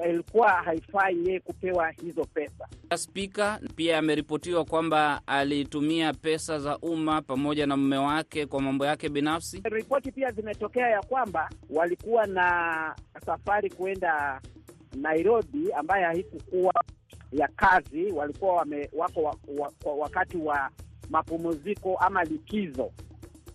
ilikuwa 0.09 0.49
haifai 0.53 1.27
yeye 1.27 1.41
kupewa 1.41 1.91
hizo 1.91 2.25
pesa. 2.25 2.69
Spika 2.97 3.61
pia 3.77 3.99
ameripotiwa 3.99 4.65
kwamba 4.65 5.21
alitumia 5.27 6.13
pesa 6.13 6.59
za 6.59 6.79
umma 6.79 7.23
pamoja 7.23 7.67
na 7.67 7.77
mume 7.77 7.97
wake 7.97 8.47
kwa 8.47 8.61
mambo 8.63 8.87
yake 8.87 9.09
binafsi. 9.09 9.63
Ripoti 9.65 10.13
pia 10.13 10.31
zimetokea 10.31 10.89
ya 10.89 11.03
kwamba 11.03 11.51
walikuwa 11.71 12.27
na 12.27 12.97
safari 13.27 13.71
kwenda 13.71 14.41
Nairobi 14.97 15.73
ambayo 15.73 16.07
haikukuwa 16.07 16.75
ya 17.33 17.49
kazi, 17.49 18.13
walikuwa 18.13 18.55
wame, 18.55 18.91
wako 18.93 19.23
wa, 19.23 19.37
wa, 19.85 19.95
wakati 19.95 20.37
wa 20.37 20.71
mapumziko 21.11 21.97
ama 21.97 22.25
likizo, 22.25 22.91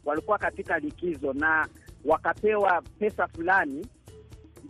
walikuwa 0.06 0.38
katika 0.38 0.80
likizo 0.80 1.34
na 1.34 1.68
wakapewa 2.06 2.82
pesa 3.00 3.28
fulani 3.28 3.88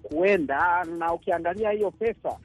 kuenda, 0.03 0.83
na 0.83 1.13
ukiangalia 1.13 1.72
hiyo 1.72 1.91
pesa 1.91 2.38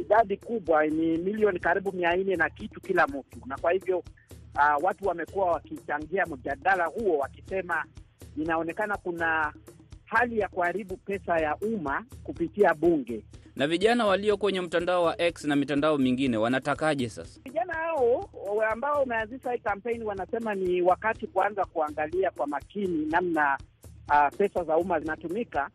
idadi 0.00 0.36
kubwa, 0.36 0.86
ni 0.86 1.18
milioni 1.18 1.58
karibu 1.60 1.92
mia 1.92 2.16
nne 2.16 2.36
na 2.36 2.50
kitu 2.50 2.80
kila 2.80 3.06
mtu, 3.06 3.38
na 3.46 3.56
kwa 3.58 3.72
hivyo 3.72 3.98
uh, 3.98 4.84
watu 4.84 5.06
wamekuwa 5.06 5.50
wakichangia 5.52 6.26
mjadala 6.26 6.84
huo 6.86 7.18
wakisema 7.18 7.84
inaonekana 8.36 8.96
kuna 8.96 9.52
hali 10.04 10.38
ya 10.38 10.48
kuharibu 10.48 10.96
pesa 10.96 11.38
ya 11.40 11.56
umma 11.56 12.04
kupitia 12.24 12.74
bunge. 12.74 13.24
Na 13.56 13.66
vijana 13.66 14.06
walio 14.06 14.36
kwenye 14.36 14.60
mtandao 14.60 15.04
wa 15.04 15.20
X 15.22 15.44
na 15.44 15.56
mitandao 15.56 15.98
mingine 15.98 16.36
wanatakaje 16.36 17.08
sasa? 17.08 17.40
Vijana 17.44 17.72
hao 17.74 18.30
ambao 18.72 19.00
wameanzisha 19.00 19.52
hii 19.52 19.58
kampeni 19.58 20.04
wanasema 20.04 20.54
ni 20.54 20.82
wakati 20.82 21.26
kuanza 21.26 21.64
kuangalia 21.64 22.30
kwa 22.30 22.46
makini 22.46 23.06
namna 23.06 23.58
uh, 24.08 24.36
pesa 24.38 24.64
za 24.64 24.76
umma 24.76 25.00
zinatumika. 25.00 25.70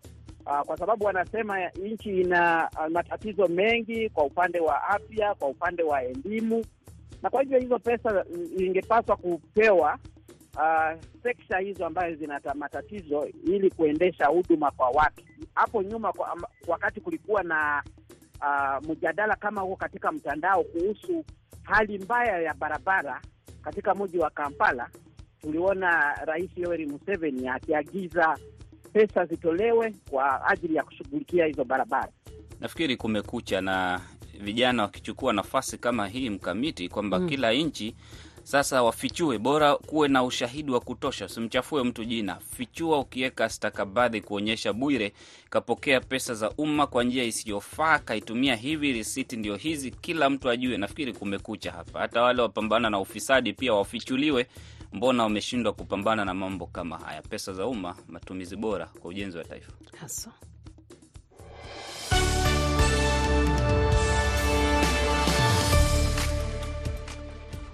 Uh, 0.46 0.62
kwa 0.62 0.78
sababu 0.78 1.06
wanasema 1.06 1.70
nchi 1.70 2.22
ina 2.22 2.70
uh, 2.80 2.92
matatizo 2.92 3.48
mengi 3.48 4.10
kwa 4.10 4.24
upande 4.24 4.60
wa 4.60 4.84
afya, 4.90 5.36
kwa 5.36 5.48
upande 5.48 5.84
wa 5.84 6.04
elimu, 6.04 6.66
na 7.22 7.30
kwa 7.30 7.42
hivyo 7.42 7.60
hizo 7.60 7.80
pesa 7.80 8.26
ingepaswa 8.58 9.16
kupewa 9.18 9.98
uh, 10.58 11.00
sekta 11.24 11.58
hizo 11.60 11.86
ambazo 11.86 12.16
zina 12.16 12.42
matatizo 12.56 13.28
ili 13.46 13.72
kuendesha 13.72 14.26
huduma 14.26 14.72
kwa 14.72 14.90
watu. 14.90 15.24
Hapo 15.56 15.84
nyuma 15.84 16.14
kwa, 16.14 16.38
wakati 16.68 17.02
kulikuwa 17.02 17.44
na 17.44 17.84
uh, 18.42 18.90
mjadala 18.90 19.36
kama 19.36 19.62
huo 19.62 19.76
katika 19.76 20.12
mtandao 20.12 20.64
kuhusu 20.64 21.26
hali 21.64 21.98
mbaya 22.00 22.40
ya 22.42 22.54
barabara 22.54 23.22
katika 23.62 23.96
mji 23.96 24.18
wa 24.20 24.30
Kampala, 24.30 24.90
tuliona 25.42 26.14
Rais 26.26 26.52
Yoweri 26.58 26.86
Museveni 26.86 27.48
akiagiza 27.48 28.38
pesa 28.94 29.26
zitolewe 29.26 29.94
kwa 30.10 30.48
ajili 30.48 30.76
ya 30.76 30.84
kushughulikia 30.84 31.46
hizo 31.46 31.64
barabara. 31.64 32.10
Nafikiri 32.60 32.98
kumekucha 32.98 33.62
na 33.62 34.02
vijana 34.42 34.84
wakichukua 34.84 35.34
nafasi 35.34 35.78
kama 35.78 36.08
hii 36.08 36.30
mkamiti 36.30 36.90
kwamba 36.90 37.20
mm, 37.20 37.30
kila 37.30 37.52
nchi 37.54 37.96
sasa 38.44 38.84
wafichue, 38.84 39.38
bora 39.38 39.76
kuwe 39.76 40.08
na 40.08 40.24
ushahidi 40.24 40.72
wa 40.72 40.80
kutosha, 40.80 41.26
usimchafue 41.26 41.84
mtu 41.84 42.06
jina. 42.06 42.36
Fichua 42.36 43.00
ukiweka 43.00 43.50
stakabadhi 43.50 44.22
kuonyesha 44.22 44.74
Bwire 44.74 45.14
kapokea 45.50 46.00
pesa 46.02 46.34
za 46.34 46.52
umma 46.52 46.88
kwa 46.88 47.04
njia 47.04 47.24
isiyofaa, 47.24 48.00
kaitumia 48.00 48.56
hivi, 48.56 48.94
risiti 48.94 49.38
ndio 49.38 49.56
hizi, 49.56 49.92
kila 49.92 50.30
mtu 50.30 50.50
ajue. 50.50 50.78
Nafikiri 50.78 51.14
kumekucha 51.14 51.72
hapa. 51.72 52.00
Hata 52.00 52.22
wale 52.22 52.42
wapambana 52.42 52.90
na 52.90 53.00
ufisadi 53.00 53.54
pia 53.54 53.74
wafichuliwe, 53.74 54.48
mbona 54.94 55.24
wameshindwa 55.24 55.74
kupambana 55.74 56.26
na 56.26 56.34
mambo 56.34 56.66
kama 56.68 56.98
haya? 56.98 57.22
Pesa 57.22 57.54
za 57.54 57.68
umma, 57.68 57.96
matumizi 58.08 58.56
bora 58.56 58.86
kwa 58.86 59.10
ujenzi 59.10 59.38
wa 59.38 59.44
taifa 59.44 59.72
hasa. 60.00 60.32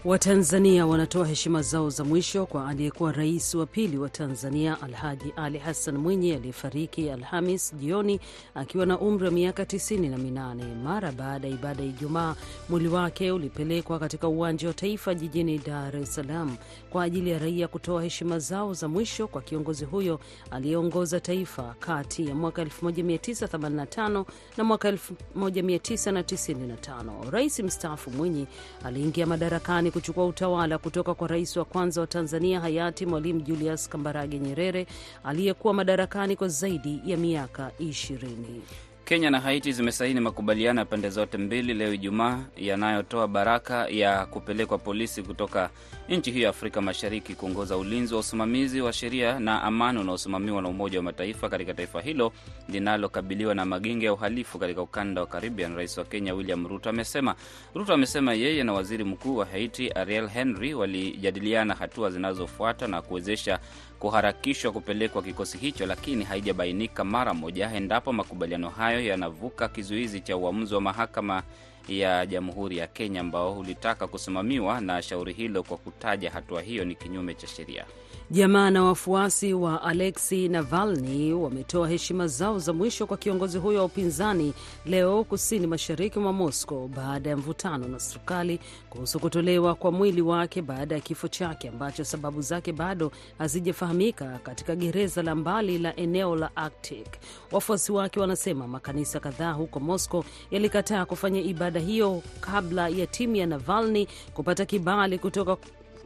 Watanzania 0.05 0.85
wanatoa 0.85 1.27
heshima 1.27 1.61
zao 1.61 1.89
za 1.89 2.03
mwisho 2.03 2.45
kwa 2.45 2.67
aliyekuwa 2.69 3.11
rais 3.11 3.55
wa 3.55 3.65
pili 3.65 3.97
wa 3.97 4.09
Tanzania 4.09 4.81
Alhaji 4.81 5.33
Ali 5.35 5.57
Hassan 5.57 5.97
Mwinyi 5.97 6.33
aliyefariki 6.33 7.09
Alhamis 7.09 7.75
jioni 7.75 8.19
akiwa 8.55 8.85
na 8.85 8.99
umri 8.99 9.25
wa 9.25 9.31
miaka 9.31 9.65
tisini 9.65 10.09
na 10.09 10.17
minane. 10.17 10.63
Mara 10.83 11.11
baada 11.11 11.47
ya 11.47 11.53
ibada 11.53 11.83
ya 11.83 11.89
Ijumaa, 11.89 12.35
mwili 12.69 12.87
wake 12.87 13.31
ulipelekwa 13.31 13.99
katika 13.99 14.27
uwanja 14.27 14.67
wa 14.67 14.73
Taifa 14.73 15.15
jijini 15.15 15.57
Dar 15.57 15.95
es 15.97 16.15
Salaam 16.15 16.57
kwa 16.89 17.03
ajili 17.03 17.29
ya 17.29 17.39
raia 17.39 17.67
kutoa 17.67 18.03
heshima 18.03 18.39
zao 18.39 18.73
za 18.73 18.87
mwisho 18.87 19.27
kwa 19.27 19.41
kiongozi 19.41 19.85
huyo 19.85 20.19
aliyeongoza 20.51 21.19
taifa 21.19 21.75
kati 21.79 22.27
ya 22.27 22.35
mwaka 22.35 22.63
1985 22.63 24.25
na 24.57 24.63
mwaka 24.63 24.91
1995. 24.91 27.31
Rais 27.31 27.59
mstaafu 27.59 28.11
Mwinyi 28.11 28.47
aliingia 28.83 29.25
madarakani 29.25 29.88
kuchukua 29.91 30.25
utawala 30.25 30.77
kutoka 30.77 31.13
kwa 31.13 31.27
rais 31.27 31.57
wa 31.57 31.65
kwanza 31.65 32.01
wa 32.01 32.07
Tanzania 32.07 32.59
hayati 32.59 33.05
Mwalimu 33.05 33.41
Julius 33.41 33.89
Kambarage 33.89 34.39
Nyerere 34.39 34.87
aliyekuwa 35.23 35.73
madarakani 35.73 36.35
kwa 36.35 36.47
zaidi 36.47 37.01
ya 37.05 37.17
miaka 37.17 37.71
ishirini. 37.79 38.61
Kenya 39.09 39.29
na 39.29 39.39
Haiti 39.39 39.71
zimesaini 39.71 40.19
makubaliano 40.19 40.79
ya 40.79 40.85
pande 40.85 41.09
zote 41.09 41.37
mbili 41.37 41.73
leo 41.73 41.93
Ijumaa 41.93 42.39
yanayotoa 42.57 43.27
baraka 43.27 43.87
ya 43.87 44.25
kupelekwa 44.25 44.77
polisi 44.77 45.23
kutoka 45.23 45.69
nchi 46.09 46.31
hiyo 46.31 46.43
ya 46.43 46.49
Afrika 46.49 46.81
Mashariki 46.81 47.35
kuongoza 47.35 47.77
ulinzi 47.77 48.13
wa 48.13 48.19
usimamizi 48.19 48.81
wa 48.81 48.93
sheria 48.93 49.39
na 49.39 49.63
amani 49.63 49.99
unaosimamiwa 49.99 50.61
na 50.61 50.69
Umoja 50.69 50.97
wa 50.99 51.03
Mataifa 51.03 51.49
katika 51.49 51.73
taifa 51.73 52.01
hilo 52.01 52.31
linalokabiliwa 52.67 53.55
na 53.55 53.65
magenge 53.65 54.05
ya 54.05 54.13
uhalifu 54.13 54.59
katika 54.59 54.81
ukanda 54.81 55.21
wa 55.21 55.27
Caribbean. 55.27 55.75
Rais 55.75 55.97
wa 55.97 56.05
Kenya 56.05 56.33
William 56.33 56.67
Ruto 56.67 56.89
amesema 56.89 57.35
Ruto 57.75 57.93
amesema 57.93 58.33
yeye 58.33 58.63
na 58.63 58.73
waziri 58.73 59.03
mkuu 59.03 59.35
wa 59.37 59.45
Haiti 59.45 59.89
Ariel 59.91 60.27
Henry 60.27 60.73
walijadiliana 60.73 61.73
hatua 61.75 62.09
zinazofuata 62.09 62.87
na 62.87 63.01
kuwezesha 63.01 63.59
kuharakishwa 63.99 64.71
kupelekwa 64.71 65.21
kikosi 65.23 65.57
hicho, 65.57 65.85
lakini 65.85 66.23
haijabainika 66.23 67.03
mara 67.03 67.33
moja 67.33 67.71
endapo 67.73 68.13
makubaliano 68.13 68.69
hayo 68.69 69.05
yanavuka 69.05 69.67
kizuizi 69.67 70.21
cha 70.21 70.37
uamuzi 70.37 70.75
wa 70.75 70.81
mahakama 70.81 71.43
ya 71.89 72.25
Jamhuri 72.25 72.77
ya 72.77 72.87
Kenya 72.87 73.21
ambao 73.21 73.59
ulitaka 73.59 74.07
kusimamiwa 74.07 74.81
na 74.81 75.01
shauri 75.01 75.33
hilo 75.33 75.63
kwa 75.63 75.77
kutaja 75.77 76.31
hatua 76.31 76.61
hiyo 76.61 76.85
ni 76.85 76.95
kinyume 76.95 77.33
cha 77.33 77.47
sheria. 77.47 77.85
Jamaa 78.31 78.69
na 78.71 78.83
wafuasi 78.83 79.53
wa 79.53 79.81
Alexei 79.83 80.49
Navalny 80.49 81.33
wametoa 81.33 81.89
heshima 81.89 82.27
zao 82.27 82.59
za 82.59 82.73
mwisho 82.73 83.07
kwa 83.07 83.17
kiongozi 83.17 83.57
huyo 83.57 83.79
wa 83.79 83.85
upinzani 83.85 84.53
leo 84.85 85.23
kusini 85.23 85.67
mashariki 85.67 86.19
mwa 86.19 86.33
Moscow 86.33 86.87
baada 86.87 87.29
ya 87.29 87.37
mvutano 87.37 87.87
na 87.87 87.99
serikali 87.99 88.59
kuhusu 88.89 89.19
kutolewa 89.19 89.75
kwa 89.75 89.91
mwili 89.91 90.21
wake 90.21 90.61
baada 90.61 90.95
ya 90.95 91.01
kifo 91.01 91.27
chake 91.27 91.69
ambacho 91.69 92.03
sababu 92.05 92.41
zake 92.41 92.73
bado 92.73 93.11
hazijafahamika 93.37 94.39
katika 94.43 94.75
gereza 94.75 95.23
la 95.23 95.35
mbali 95.35 95.77
la 95.77 95.95
eneo 95.95 96.35
la 96.35 96.55
Arctic. 96.55 97.07
Wafuasi 97.51 97.91
wake 97.91 98.19
wanasema 98.19 98.67
makanisa 98.67 99.19
kadhaa 99.19 99.51
huko 99.51 99.79
Moscow 99.79 100.23
yalikataa 100.51 101.05
kufanya 101.05 101.41
ibada 101.41 101.78
hiyo 101.79 102.23
kabla 102.41 102.89
ya 102.89 103.07
timu 103.07 103.35
ya 103.35 103.45
Navalny 103.45 104.07
kupata 104.33 104.65
kibali 104.65 105.19
kutoka 105.19 105.57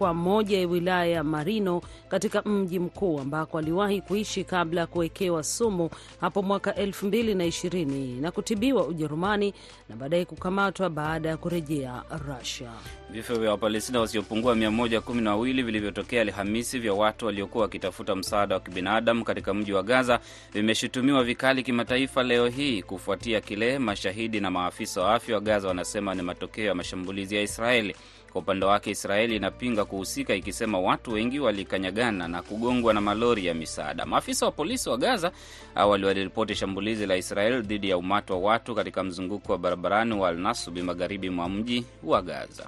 kwa 0.04 0.14
moja 0.14 0.60
ya 0.60 0.68
wilaya 0.68 1.06
ya 1.06 1.24
Marino 1.24 1.82
katika 2.10 2.42
mji 2.42 2.80
mkuu 2.80 3.20
ambako 3.20 3.58
aliwahi 3.58 4.02
kuishi 4.02 4.44
kabla 4.44 4.82
ya 4.82 4.88
kuwekewa 4.88 5.44
sumu 5.44 5.90
hapo 6.22 6.42
mwaka 6.42 6.76
elfu 6.76 7.06
mbili 7.06 7.36
na 7.36 7.52
na 8.22 8.32
kutibiwa 8.32 8.88
Ujerumani 8.88 9.54
na 9.90 9.96
baadaye 9.96 10.26
kukamatwa 10.26 10.90
baada 10.90 11.30
ya 11.30 11.38
kurejea 11.38 12.04
Rusia. 12.28 12.72
Vifo 13.10 13.36
vya 13.36 13.50
Wapalestina 13.52 14.00
wasiopungua 14.00 14.56
112 14.56 15.64
vilivyotokea 15.64 16.22
Alhamisi 16.22 16.80
vya 16.80 16.94
watu 16.94 17.26
waliokuwa 17.26 17.62
wakitafuta 17.62 18.16
msaada 18.16 18.56
wa 18.56 18.62
kibinadamu 18.62 19.24
katika 19.24 19.54
mji 19.54 19.74
wa 19.74 19.84
Gaza 19.84 20.20
vimeshutumiwa 20.54 21.24
vikali 21.24 21.64
kimataifa 21.64 22.24
leo 22.24 22.48
hii 22.48 22.82
kufuatia 22.82 23.42
kile 23.42 23.80
mashahidi 23.80 24.40
na 24.40 24.52
maafisa 24.52 25.02
wa 25.02 25.14
afya 25.16 25.36
wa 25.36 25.42
Gaza 25.42 25.68
wanasema 25.68 26.16
ni 26.16 26.22
matokeo 26.22 26.66
ya 26.66 26.76
mashambulizi 26.76 27.36
ya 27.36 27.42
Israeli. 27.42 27.96
Kwa 28.34 28.42
upande 28.42 28.66
wake 28.66 28.92
Israeli 28.92 29.36
inapinga 29.36 29.86
kuhusika 29.86 30.36
ikisema 30.36 30.80
watu 30.80 31.12
wengi 31.12 31.40
walikanyagana 31.40 32.28
na 32.28 32.42
kugongwa 32.42 32.94
na 32.94 33.02
malori 33.02 33.46
ya 33.46 33.54
misaada. 33.54 34.06
Maafisa 34.06 34.46
wa 34.46 34.52
polisi 34.52 34.90
wa 34.90 34.98
Gaza 34.98 35.32
awali 35.76 36.06
waliripoti 36.06 36.56
shambulizi 36.56 37.06
la 37.06 37.16
Israeli 37.18 37.62
dhidi 37.62 37.90
ya 37.90 37.98
umati 37.98 38.32
wa 38.32 38.40
watu 38.40 38.76
katika 38.76 39.04
mzunguko 39.04 39.52
wa 39.52 39.58
barabarani 39.58 40.14
wa 40.14 40.30
Alnasubi 40.30 40.82
magharibi 40.82 41.30
mwa 41.30 41.50
mji 41.50 41.86
wa 42.04 42.22
Gaza. 42.22 42.68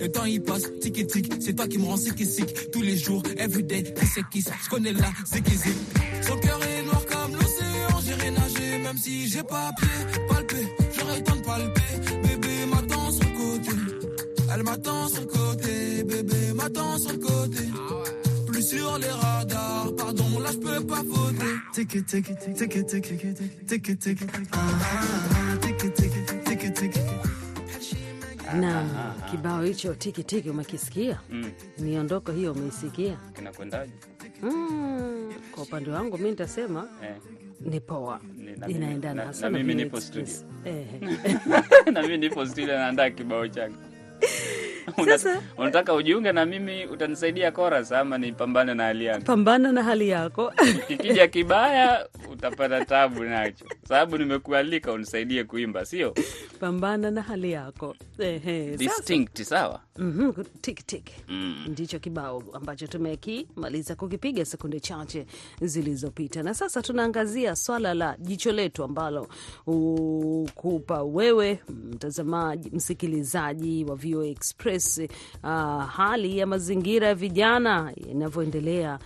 Le 0.00 0.08
temps 0.08 0.24
il 0.24 0.40
passe, 0.40 0.62
tic 0.80 0.98
et 0.98 1.06
tic, 1.06 1.32
c'est 1.40 1.54
toi 1.54 1.66
qui 1.66 1.78
me 1.78 1.84
rends 1.84 1.96
sick 1.96 2.20
et 2.20 2.24
sick. 2.24 2.70
Tous 2.70 2.82
les 2.82 2.96
jours, 2.96 3.22
everyday, 3.36 3.82
qui 3.82 4.06
c'est. 4.06 4.22
Qui 4.30 4.44
Je 4.64 4.70
connais 4.70 4.92
la 4.92 5.08
c'est 5.24 5.42
qui 5.42 5.56
c'est 5.56 5.74
Son 6.22 6.36
cœur 6.38 6.60
est 6.62 6.82
noir 6.84 7.04
comme 7.06 7.32
l'océan, 7.32 8.00
j'irai 8.04 8.30
nager 8.30 8.78
Même 8.82 8.96
si 8.96 9.28
j'ai 9.28 9.42
pas 9.42 9.70
pied, 9.78 9.88
palpé, 10.28 10.56
j'aurais 10.96 11.16
le 11.16 11.24
temps 11.24 11.36
de 11.36 11.40
palper. 11.40 11.80
Bébé 12.22 12.66
m'attend 12.70 13.10
sur 13.10 13.24
le 13.24 13.36
côté. 13.36 13.72
Elle 14.54 14.62
m'attend 14.62 15.08
sur 15.08 15.20
le 15.20 15.26
côté, 15.26 16.04
bébé 16.04 16.52
m'attend 16.54 16.98
sur 16.98 17.12
le 17.12 17.18
côté. 17.18 17.64
Plus 18.46 18.62
sur 18.62 18.98
les 18.98 19.10
radars, 19.10 19.92
pardon 19.96 20.38
là 20.38 20.50
je 20.52 20.58
peux 20.58 20.86
pas 20.86 21.02
voter. 21.02 21.54
Tick 21.72 21.88
tick 22.06 22.06
tick 22.06 22.56
tick 22.56 22.86
tick 22.86 22.86
tick 22.86 24.24
ah 24.52 25.56
tick 25.60 25.94
tick 25.94 26.12
tick 26.44 26.74
tick 26.74 26.94
Na 28.54 28.82
kibao 29.30 29.62
hicho 29.62 29.94
tikitiki 29.94 30.50
umekisikia? 30.50 31.18
Mm. 31.30 31.50
Miondoko 31.78 32.32
hiyo 32.32 32.52
umeisikia? 32.52 33.16
Kinakwendaje? 33.36 33.92
Mm, 34.42 35.32
kwa 35.54 35.62
upande 35.62 35.90
wangu 35.90 36.18
mi 36.18 36.30
nitasema 36.30 36.88
Eh. 37.04 37.14
ni 37.60 37.80
poa, 37.80 38.20
inaendana 38.68 39.24
na- 39.24 39.32
na 39.40 39.50
mimi 39.50 39.74
nipo 39.74 40.00
studio 40.00 40.34
Eh. 40.64 40.86
na 41.92 42.02
mimi 42.02 42.16
nipo 42.18 42.46
studio 42.46 42.74
naandaa 42.78 43.10
kibao 43.10 43.48
chake. 43.48 43.74
Sasa- 45.08 45.42
unataka 45.58 45.94
ujiunge 45.94 46.32
na 46.32 46.46
mimi, 46.46 46.86
utanisaidia 46.86 47.52
chorus 47.52 47.92
ama 47.92 48.18
nipambane 48.18 48.74
na 48.74 48.84
hali 48.84 49.04
yako? 49.04 49.24
Pambana 49.24 49.72
na 49.72 49.82
hali 49.82 50.08
yako. 50.08 50.52
Kikija 50.88 51.26
kibaya 51.28 52.06
utapata 52.42 52.84
tabu 52.84 53.24
nacho, 53.24 53.64
sababu 53.88 54.18
nimekualika 54.18 54.92
unisaidie 54.92 55.44
kuimba, 55.44 55.84
sio 55.84 56.14
Pambana 56.60 57.10
na 57.10 57.22
hali 57.22 57.50
yako. 57.52 57.96
Ehe, 58.18 58.76
distinct, 58.76 59.42
sawa? 59.42 59.80
-hmm, 59.98 60.44
tik 60.60 60.86
tik 60.86 61.04
Mm. 61.28 61.64
ndicho 61.68 61.98
kibao 61.98 62.42
ambacho 62.52 62.86
tumekimaliza 62.86 63.94
kukipiga 63.94 64.44
sekunde 64.44 64.80
chache 64.80 65.26
zilizopita, 65.60 66.42
na 66.42 66.54
sasa 66.54 66.82
tunaangazia 66.82 67.56
swala 67.56 67.94
la 67.94 68.16
jicho 68.18 68.52
letu 68.52 68.84
ambalo 68.84 69.28
hukupa 69.64 71.02
wewe 71.02 71.60
mtazamaji, 71.68 72.70
msikilizaji 72.70 73.84
wa 73.84 73.94
VOA 73.96 74.26
Express 74.26 74.98
uh, 75.42 75.84
hali 75.84 76.38
ya 76.38 76.46
mazingira 76.46 77.06
ya 77.08 77.14
vijana 77.14 77.92
inavyoendelea 78.10 78.98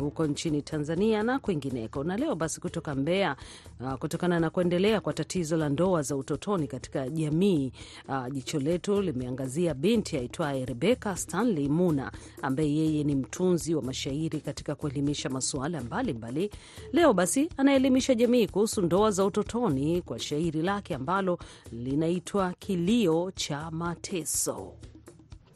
huko 0.00 0.26
nchini 0.26 0.62
Tanzania 0.62 1.22
na 1.22 1.38
kwingineko. 1.38 2.04
Na 2.04 2.16
leo 2.16 2.34
basi 2.34 2.60
kutoka 2.60 2.94
Mbeya, 2.94 3.36
uh, 3.80 3.94
kutokana 3.94 4.40
na 4.40 4.50
kuendelea 4.50 5.00
kwa 5.00 5.12
tatizo 5.12 5.56
la 5.56 5.68
ndoa 5.68 6.02
za 6.02 6.16
utotoni 6.16 6.66
katika 6.66 7.08
jamii, 7.08 7.72
uh, 8.08 8.28
jicho 8.32 8.58
letu 8.58 9.02
limeangazia 9.02 9.74
binti 9.74 10.16
aitwaye 10.16 10.64
Rebeka 10.64 11.16
Stanley 11.16 11.68
Muna 11.68 12.12
ambaye 12.42 12.74
yeye 12.76 13.04
ni 13.04 13.14
mtunzi 13.14 13.74
wa 13.74 13.82
mashairi 13.82 14.40
katika 14.40 14.74
kuelimisha 14.74 15.28
masuala 15.28 15.80
mbalimbali. 15.80 16.50
Leo 16.92 17.12
basi 17.12 17.48
anaelimisha 17.56 18.14
jamii 18.14 18.46
kuhusu 18.46 18.82
ndoa 18.82 19.10
za 19.10 19.24
utotoni 19.24 20.02
kwa 20.02 20.18
shairi 20.18 20.62
lake 20.62 20.94
ambalo 20.94 21.38
linaitwa 21.72 22.52
Kilio 22.58 23.30
cha 23.34 23.70
Mateso. 23.70 24.72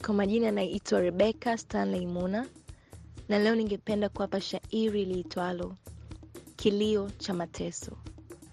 Kwa 0.06 0.14
majina 0.14 0.48
anaitwa 0.48 1.00
Rebeka 1.00 1.58
Stanley 1.58 2.06
Muna 2.06 2.46
na 3.32 3.38
leo 3.38 3.54
ningependa 3.54 4.08
kuwapa 4.08 4.40
shairi 4.40 5.04
liitwalo 5.04 5.76
Kilio 6.56 7.10
cha 7.10 7.34
Mateso. 7.34 7.92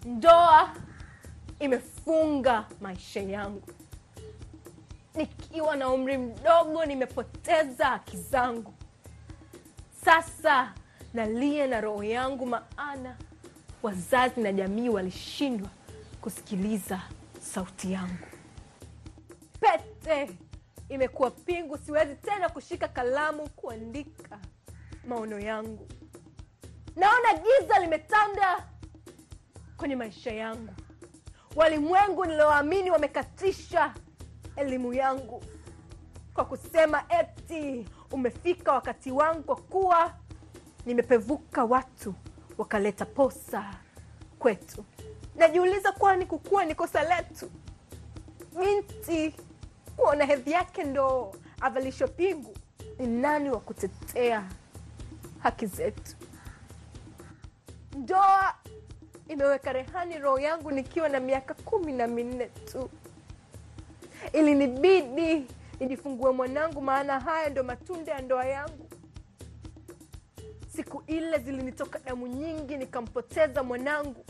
Ndoa 0.05 0.75
imefunga 1.59 2.65
maisha 2.81 3.21
yangu. 3.21 3.67
Nikiwa 5.15 5.75
na 5.75 5.89
umri 5.89 6.17
mdogo, 6.17 6.85
nimepoteza 6.85 7.85
haki 7.85 8.17
zangu. 8.17 8.73
Sasa 10.05 10.73
nalia 11.13 11.67
na 11.67 11.81
roho 11.81 12.03
yangu, 12.03 12.45
maana 12.45 13.17
wazazi 13.83 14.41
na 14.41 14.53
jamii 14.53 14.89
walishindwa 14.89 15.69
kusikiliza 16.21 17.01
sauti 17.41 17.91
yangu. 17.91 18.27
Pete 19.59 20.31
imekuwa 20.89 21.31
pingu, 21.31 21.77
siwezi 21.77 22.15
tena 22.15 22.49
kushika 22.49 22.87
kalamu 22.87 23.49
kuandika 23.49 24.39
maono 25.09 25.39
yangu. 25.39 25.87
Naona 26.95 27.33
giza 27.33 27.79
limetanda 27.79 28.67
kwenye 29.77 29.95
maisha 29.95 30.31
yangu. 30.31 30.73
Walimwengu 31.55 32.25
nilioamini 32.25 32.91
wamekatisha 32.91 33.93
elimu 34.55 34.93
yangu 34.93 35.43
kwa 36.33 36.45
kusema 36.45 37.03
eti 37.09 37.85
umefika 38.11 38.71
wakati 38.73 39.11
wangu, 39.11 39.43
kwa 39.43 39.55
kuwa 39.55 40.13
nimepevuka, 40.85 41.63
watu 41.65 42.13
wakaleta 42.57 43.05
posa 43.05 43.73
kwetu. 44.39 44.85
Najiuliza, 45.35 45.91
kwani 45.91 46.25
kukuwa 46.25 46.65
ni 46.65 46.75
kosa 46.75 47.03
letu? 47.03 47.51
Binti 48.59 49.35
kuona 49.95 50.25
hedhi 50.25 50.51
yake 50.51 50.83
ndo 50.83 51.35
avalishwe 51.61 52.07
pingu, 52.07 52.55
ni 52.99 53.07
nani 53.07 53.49
wa 53.49 53.59
kutetea 53.59 54.43
haki 55.39 55.65
zetu? 55.65 56.15
Ndoa 57.97 58.55
imeweka 59.27 59.73
rehani 59.73 60.17
roho 60.17 60.39
yangu 60.39 60.71
nikiwa 60.71 61.09
na 61.09 61.19
miaka 61.19 61.53
kumi 61.53 61.91
na 61.93 62.07
minne 62.07 62.45
tu. 62.45 62.89
Ilinibidi 64.33 65.47
nijifungue 65.79 66.31
mwanangu, 66.31 66.81
maana 66.81 67.19
haya 67.19 67.49
ndo 67.49 67.63
matunda 67.63 68.11
ya 68.11 68.21
ndoa 68.21 68.45
yangu. 68.45 68.89
Siku 70.75 71.03
ile 71.07 71.37
zilinitoka 71.37 71.99
damu 71.99 72.27
nyingi, 72.27 72.77
nikampoteza 72.77 73.63
mwanangu, 73.63 74.25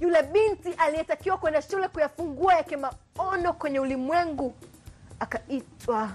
yule 0.00 0.22
binti 0.22 0.72
aliyetakiwa 0.78 1.38
kwenda 1.38 1.62
shule 1.62 1.88
kuyafungua 1.88 2.54
yake 2.54 2.76
maono 2.76 3.52
kwenye 3.52 3.80
ulimwengu, 3.80 4.54
akaitwa 5.20 6.10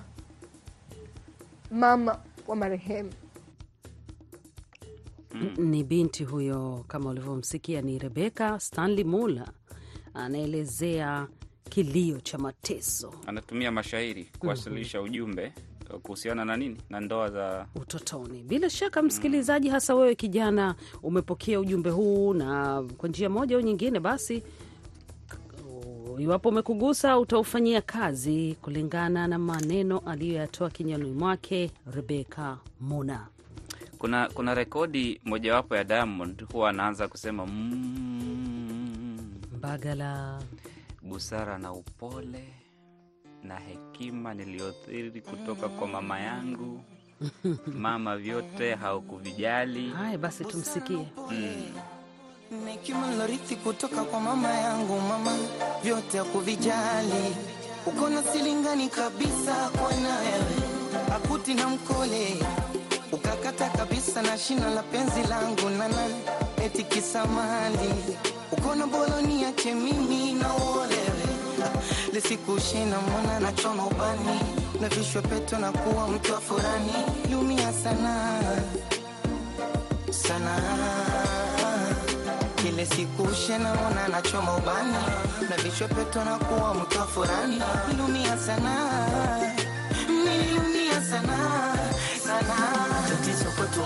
mama 1.72 2.20
wa 2.48 2.56
marehemu. 2.56 3.12
Ni 5.58 5.84
binti 5.84 6.24
huyo, 6.24 6.86
kama 6.88 7.10
ulivyomsikia, 7.10 7.82
ni 7.82 8.00
Rebeka 8.00 8.60
Stanley 8.60 9.04
Muller. 9.04 9.48
Anaelezea 10.14 11.28
kilio 11.70 12.20
cha 12.20 12.38
mateso. 12.38 13.14
Anatumia 13.28 13.72
mashairi 13.72 14.30
kuwasilisha 14.40 15.02
ujumbe 15.02 15.54
kuhusiana 16.04 16.46
na 16.46 16.58
nini, 16.58 16.78
na 16.90 17.00
ndoa 17.00 17.30
za 17.30 17.68
utotoni. 17.76 18.44
Bila 18.44 18.70
shaka, 18.70 19.02
msikilizaji, 19.02 19.70
hasa 19.70 19.96
wewe 19.96 20.16
kijana, 20.16 20.76
umepokea 21.04 21.60
ujumbe 21.60 21.90
huu 21.90 22.34
na 22.34 22.84
kwa 22.98 23.10
njia 23.10 23.30
moja 23.30 23.56
au 23.56 23.62
nyingine, 23.62 24.00
basi 24.00 24.44
iwapo 26.20 26.50
umekugusa 26.50 27.20
utaufanyia 27.20 27.82
kazi 27.82 28.56
kulingana 28.62 29.28
na 29.28 29.40
maneno 29.40 30.00
aliyoyatoa 30.00 30.70
kinywani 30.70 31.12
mwake 31.12 31.72
Rebeka 31.94 32.58
Muna. 32.80 33.28
Kuna 34.02 34.28
kuna 34.34 34.54
rekodi 34.56 35.22
mojawapo 35.26 35.76
ya 35.76 35.84
Diamond 35.84 36.46
huwa 36.54 36.70
anaanza 36.70 37.08
kusema 37.08 37.46
mm, 37.46 39.32
Mbagala 39.58 40.42
busara 41.02 41.58
na 41.58 41.74
upole 41.74 42.44
na 43.44 43.56
hekima 43.60 44.34
niliyothiri 44.34 45.22
kutoka 45.30 45.70
kwa 45.70 45.88
mama 45.88 46.20
yangu 46.20 46.84
mama, 47.80 48.18
vyote 48.18 48.76
haukuvijali. 48.76 49.90
haya, 49.90 50.18
basi 50.18 50.46
tumsikie. 50.46 51.08
Mm. 51.32 52.66
Hekima 52.66 53.08
nilorithi 53.12 53.56
kutoka 53.56 54.04
kwa 54.04 54.20
mama 54.20 54.54
yangu, 54.54 55.02
mama 55.02 55.38
vyote 55.84 56.18
hakuvijali, 56.18 57.36
uko 57.86 58.10
na 58.10 58.24
silingani 58.24 58.90
kabisa 58.90 59.70
kwa 59.70 59.92
nawe 59.96 60.34
akuti 61.16 61.54
na 61.54 61.70
mkole 61.70 62.38
ukakata 63.12 63.70
kabisa 63.70 64.22
na 64.22 64.38
shina 64.38 64.70
la 64.70 64.84
penzi 64.84 65.24
langu 65.30 65.70
nana 65.70 66.08
eti 66.66 66.84
kisamani 66.84 67.94
ukona 68.52 68.88
boloni 68.88 69.44
yake 69.44 69.74
mimi 69.76 70.34
na 70.34 70.54
uolewe. 70.56 71.28
Lisikushina 72.14 72.98
mwana 73.00 73.40
na 73.40 73.52
choma 73.52 73.86
ubani. 73.86 74.40
Na 74.82 74.90
vishwe 74.90 75.22
peto 75.22 75.58
na 75.60 75.72
kuwa 75.72 76.08
mtu 76.08 76.34
wa 76.34 76.42
furani, 76.42 76.94
liumia 77.30 77.74
sana. 77.74 78.40
Sana. 80.12 80.58
Kile 82.56 82.86
siku 82.86 83.34
shena 83.36 83.76
mwana 83.76 84.08
nachoma 84.08 84.56
ubani. 84.58 84.94
Na 85.50 85.58
vichwepeto 85.58 86.24
na 86.24 86.38
kuwa 86.38 86.74
mtu 86.74 87.00
wa 87.00 87.08
furani, 87.08 87.62
nilumia 87.88 88.38
sana, 88.38 88.76
Kwetu 93.72 93.86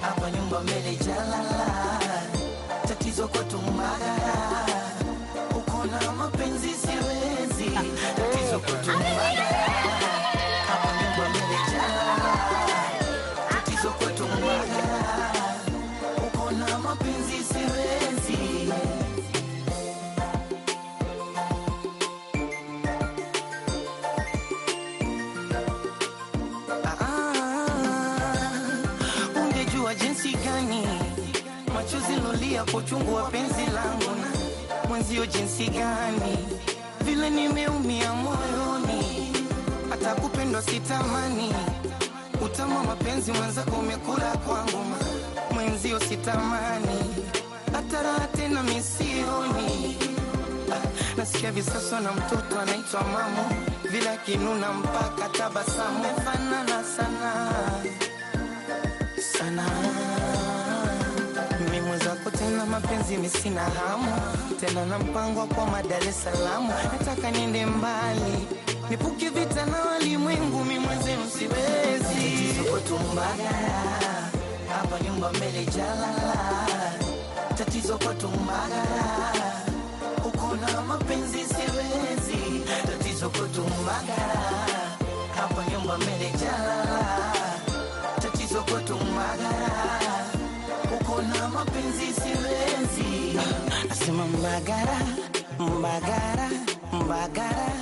hapa 0.00 0.30
nyumba 0.30 0.60
mbele 0.60 0.96
jalala. 0.96 1.66
Tatizo 2.88 3.28
kwa 3.28 3.44
Mbagala, 3.44 3.58
lolia 32.62 33.12
wa 33.14 33.30
penzi 33.30 33.66
langu 33.74 34.14
na 34.20 34.88
mwenzio, 34.88 35.26
jinsi 35.26 35.66
gani? 35.70 36.38
Vile 37.04 37.30
nimeumia 37.30 38.12
moyoni, 38.12 39.32
hata 39.90 40.14
kupendwa 40.14 40.62
sitamani. 40.62 41.52
Utama 42.44 42.84
mapenzi 42.84 43.32
mwenzako 43.32 43.76
umekula 43.76 44.36
kwangu 44.36 44.84
mwenzio 45.54 46.00
sitamani. 46.00 47.14
Hata 47.72 48.02
raha 48.02 48.26
tena 48.26 48.62
misioni 48.62 49.96
nasikia 51.16 51.52
visaso 51.52 52.00
na 52.00 52.12
mtoto 52.12 52.60
anaitwa 52.60 53.02
mamu 53.04 53.64
vile 53.90 54.10
akinuna 54.10 54.72
mpaka 54.72 55.28
tabasamu. 55.28 56.04
Fanana 56.24 56.84
sana. 56.84 57.50
Sana 59.38 60.23
tena 62.38 62.66
mapenzi 62.66 63.16
misina 63.16 63.60
hamu. 63.62 64.12
Tena 64.60 64.84
na 64.86 64.98
mpango 64.98 65.40
wa 65.40 65.46
kwa 65.46 65.82
Dar 65.82 66.08
es 66.08 66.22
Salaam. 66.24 66.68
Nataka 66.68 67.30
niende 67.30 67.66
mbali. 67.66 68.46
Nipuke 68.90 69.28
vita 69.28 69.66
na 69.66 69.78
walimwengu 69.82 70.64
mi 70.64 70.78
mwenze 70.78 71.16
msiwezi. 71.16 72.60
Tatizo 72.74 73.26
hapa 74.68 75.00
nyumba 75.04 75.32
mbele 75.32 75.64
jalala. 75.64 76.44
Tatizo 77.58 77.98
kwa 77.98 78.14
tumbagara 78.14 79.62
uko 80.24 80.56
na 80.56 80.80
mapenzi 80.82 81.43
Mbagara 94.64 94.98
Mbagara 95.58 96.48
Mbagara 96.92 97.72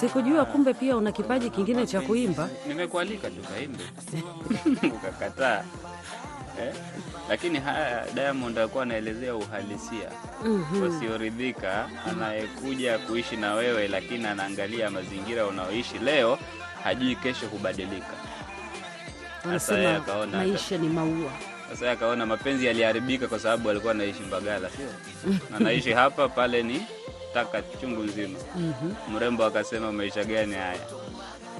Sikujua 0.00 0.44
kumbe 0.44 0.74
pia 0.74 0.96
una 0.96 1.12
kipaji 1.12 1.50
kingine 1.50 1.86
cha 1.86 2.00
kuimba. 2.00 2.48
Nimekualika 2.68 3.30
tukaimbe 3.30 3.84
ukakataa 4.96 5.64
eh? 6.60 6.74
Lakini 7.28 7.58
haya 7.60 8.06
Diamond 8.14 8.58
alikuwa 8.58 8.82
anaelezea 8.82 9.34
uhalisia 9.34 10.10
wasioridhika, 10.82 11.88
anayekuja 12.10 12.98
kuishi 12.98 13.36
na 13.36 13.54
wewe, 13.54 13.88
lakini 13.88 14.26
anaangalia 14.26 14.90
mazingira 14.90 15.46
unaoishi 15.46 15.98
leo, 15.98 16.38
hajui 16.84 17.16
kesho 17.16 17.46
Wanasema 19.44 19.96
akaona 19.96 20.36
maisha 20.38 20.78
ni 20.78 20.88
maua. 20.88 21.53
Sasa 21.70 21.90
akaona 21.90 22.26
mapenzi 22.26 22.66
yaliharibika 22.66 23.26
kwa 23.28 23.38
sababu 23.38 23.70
alikuwa 23.70 23.92
anaishi 23.92 24.20
Mbagala, 24.22 24.70
sio 24.70 24.86
anaishi 25.56 25.92
hapa, 25.92 26.28
pale 26.28 26.62
ni 26.62 26.82
taka 27.34 27.62
chungu 27.80 28.02
nzima. 28.02 28.38
Mrembo 29.12 29.44
akasema 29.44 29.92
maisha 29.92 30.24
gani 30.24 30.54
haya 30.54 30.78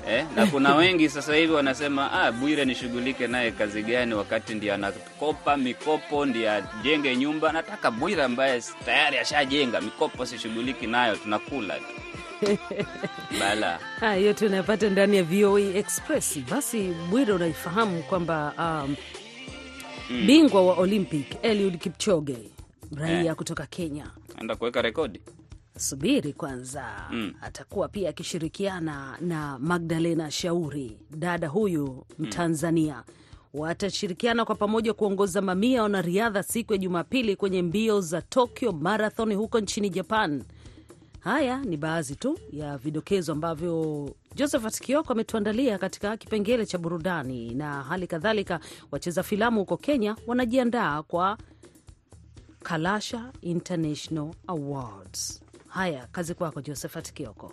eh, 0.08 0.24
na 0.36 0.46
kuna 0.46 0.74
wengi 0.74 1.08
sasa 1.08 1.34
hivi 1.34 1.52
wanasema 1.52 2.12
ah, 2.12 2.32
Bwire 2.32 2.64
nishughulike 2.64 3.26
naye 3.26 3.50
kazi 3.50 3.82
gani, 3.82 4.14
wakati 4.14 4.54
ndio 4.54 4.74
anakopa 4.74 5.56
mikopo, 5.56 6.26
ndio 6.26 6.52
ajenge 6.52 7.16
nyumba. 7.16 7.52
Nataka 7.52 7.90
Bwire 7.90 8.22
ambaye 8.22 8.62
tayari 8.84 9.18
ashajenga 9.18 9.80
mikopo, 9.80 10.26
sishughuliki 10.26 10.86
nayo, 10.86 11.16
tunakula 11.16 11.74
tu 11.78 11.84
bala. 13.40 13.78
Haya 14.00 14.16
yote 14.16 14.48
ndani 14.90 15.16
ya 15.16 15.22
VOA 15.22 15.60
Express. 15.60 16.38
Basi 16.50 16.94
Bwire, 17.10 17.32
unaifahamu 17.32 18.02
kwamba 18.02 18.52
um, 18.58 18.96
Mm. 20.10 20.26
bingwa 20.26 20.66
wa 20.66 20.74
Olympic 20.74 21.26
Eliud 21.42 21.78
Kipchoge 21.78 22.36
raia 22.96 23.24
Eh. 23.30 23.34
kutoka 23.34 23.66
Kenya 23.66 24.10
Enda 24.40 24.56
kuweka 24.56 24.82
rekodi 24.82 25.20
subiri 25.78 26.32
kwanza 26.32 26.84
Mm. 27.10 27.32
atakuwa 27.42 27.88
pia 27.88 28.08
akishirikiana 28.10 29.18
na 29.20 29.58
Magdalena 29.58 30.30
Shauri, 30.30 30.96
dada 31.10 31.48
huyu 31.48 32.04
Mtanzania. 32.18 33.02
Watashirikiana 33.54 34.44
kwa 34.44 34.54
pamoja 34.54 34.92
kuongoza 34.94 35.40
mamia 35.42 35.82
wanariadha 35.82 36.42
siku 36.42 36.72
ya 36.72 36.78
Jumapili 36.78 37.36
kwenye 37.36 37.62
mbio 37.62 38.00
za 38.00 38.22
Tokyo 38.22 38.72
Marathon 38.72 39.34
huko 39.34 39.60
nchini 39.60 39.90
Japan. 39.90 40.44
Haya 41.24 41.58
ni 41.64 41.76
baadhi 41.76 42.16
tu 42.16 42.38
ya 42.52 42.78
vidokezo 42.78 43.32
ambavyo 43.32 44.10
Josephat 44.34 44.80
Kioko 44.80 45.12
ametuandalia 45.12 45.78
katika 45.78 46.16
kipengele 46.16 46.66
cha 46.66 46.78
burudani, 46.78 47.54
na 47.54 47.82
hali 47.82 48.06
kadhalika 48.06 48.60
wacheza 48.90 49.22
filamu 49.22 49.60
huko 49.60 49.76
Kenya 49.76 50.16
wanajiandaa 50.26 51.02
kwa 51.02 51.38
Kalasha 52.62 53.32
International 53.40 54.34
Awards. 54.46 55.42
Haya, 55.68 56.06
kazi 56.12 56.34
kwako 56.34 56.60
Josephat 56.60 57.12
Kioko. 57.12 57.52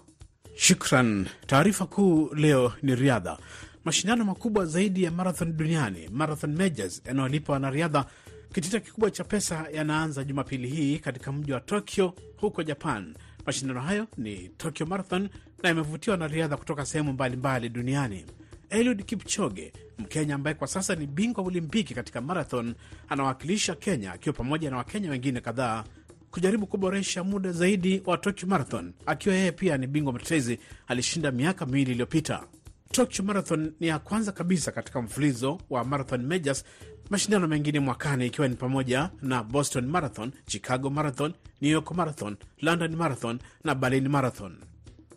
Shukran. 0.56 1.28
Taarifa 1.48 1.86
kuu 1.86 2.30
leo 2.36 2.74
ni 2.82 2.96
riadha. 2.96 3.38
Mashindano 3.86 4.26
makubwa 4.26 4.66
zaidi 4.66 5.04
ya 5.04 5.12
marathon 5.12 5.58
duniani, 5.58 6.08
Marathon 6.12 6.56
Majors, 6.56 7.02
yanayolipa 7.06 7.54
wanariadha 7.54 8.06
kitita 8.54 8.80
kikubwa 8.80 9.12
cha 9.12 9.24
pesa 9.24 9.68
yanaanza 9.74 10.24
Jumapili 10.24 10.68
hii 10.68 11.00
katika 11.00 11.32
mji 11.32 11.52
wa 11.54 11.60
Tokyo 11.60 12.14
huko 12.38 12.64
Japan. 12.64 13.16
Mashindano 13.46 13.82
hayo 13.82 14.08
ni 14.18 14.50
Tokyo 14.58 14.86
Marathon 14.86 15.30
na 15.64 15.70
yamevutia 15.70 16.12
wanariadha 16.14 16.58
kutoka 16.58 16.86
sehemu 16.86 17.14
mbalimbali 17.14 17.70
duniani. 17.70 18.26
Eliud 18.70 19.04
Kipchoge, 19.06 19.74
Mkenya 20.00 20.36
ambaye 20.36 20.54
kwa 20.54 20.68
sasa 20.68 20.96
ni 20.96 21.08
bingwa 21.08 21.44
Olimpiki 21.44 21.94
katika 21.94 22.22
marathon, 22.22 22.76
anawakilisha 23.10 23.76
Kenya 23.76 24.12
akiwa 24.14 24.34
pamoja 24.34 24.70
na 24.72 24.78
Wakenya 24.78 25.10
wengine 25.12 25.42
kadhaa 25.42 25.84
kujaribu 26.32 26.68
kuboresha 26.68 27.24
muda 27.24 27.52
zaidi 27.52 28.02
wa 28.06 28.18
Tokyo 28.18 28.48
Marathon, 28.48 28.94
akiwa 29.06 29.36
yeye 29.36 29.52
pia 29.52 29.78
ni 29.78 29.88
bingwa 29.88 30.14
mtetezi, 30.14 30.60
alishinda 30.88 31.32
miaka 31.32 31.66
miwili 31.66 31.92
iliyopita. 31.92 32.44
Tokyo 32.92 33.26
Marathon 33.26 33.74
ni 33.80 33.88
ya 33.88 34.00
kwanza 34.00 34.32
kabisa 34.32 34.72
katika 34.72 35.02
mfulizo 35.02 35.60
wa 35.70 35.84
Marathon 35.84 36.26
Majors, 36.26 36.64
mashindano 37.12 37.48
mengine 37.48 37.80
mwakani 37.80 38.26
ikiwa 38.28 38.48
ni 38.48 38.56
pamoja 38.56 39.10
na 39.22 39.44
Boston 39.44 39.86
Marathon, 39.88 40.32
Chicago 40.48 40.90
Marathon, 40.90 41.34
New 41.62 41.72
York 41.72 41.92
Marathon, 41.92 42.38
London 42.62 42.96
Marathon 42.96 43.40
na 43.64 43.76
Berlin 43.76 44.08
Marathon. 44.08 44.58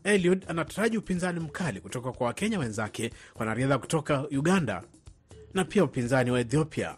Eliud 0.05 0.45
anataraji 0.49 0.99
upinzani 0.99 1.41
mkali 1.41 1.81
kutoka 1.81 2.13
kwa 2.13 2.27
Wakenya 2.27 2.59
wenzake, 2.59 3.11
wanariadha 3.35 3.79
kutoka 3.79 4.29
Uganda 4.29 4.83
na 5.55 5.65
pia 5.65 5.85
upinzani 5.85 6.31
wa 6.31 6.41
Ethiopia. 6.41 6.97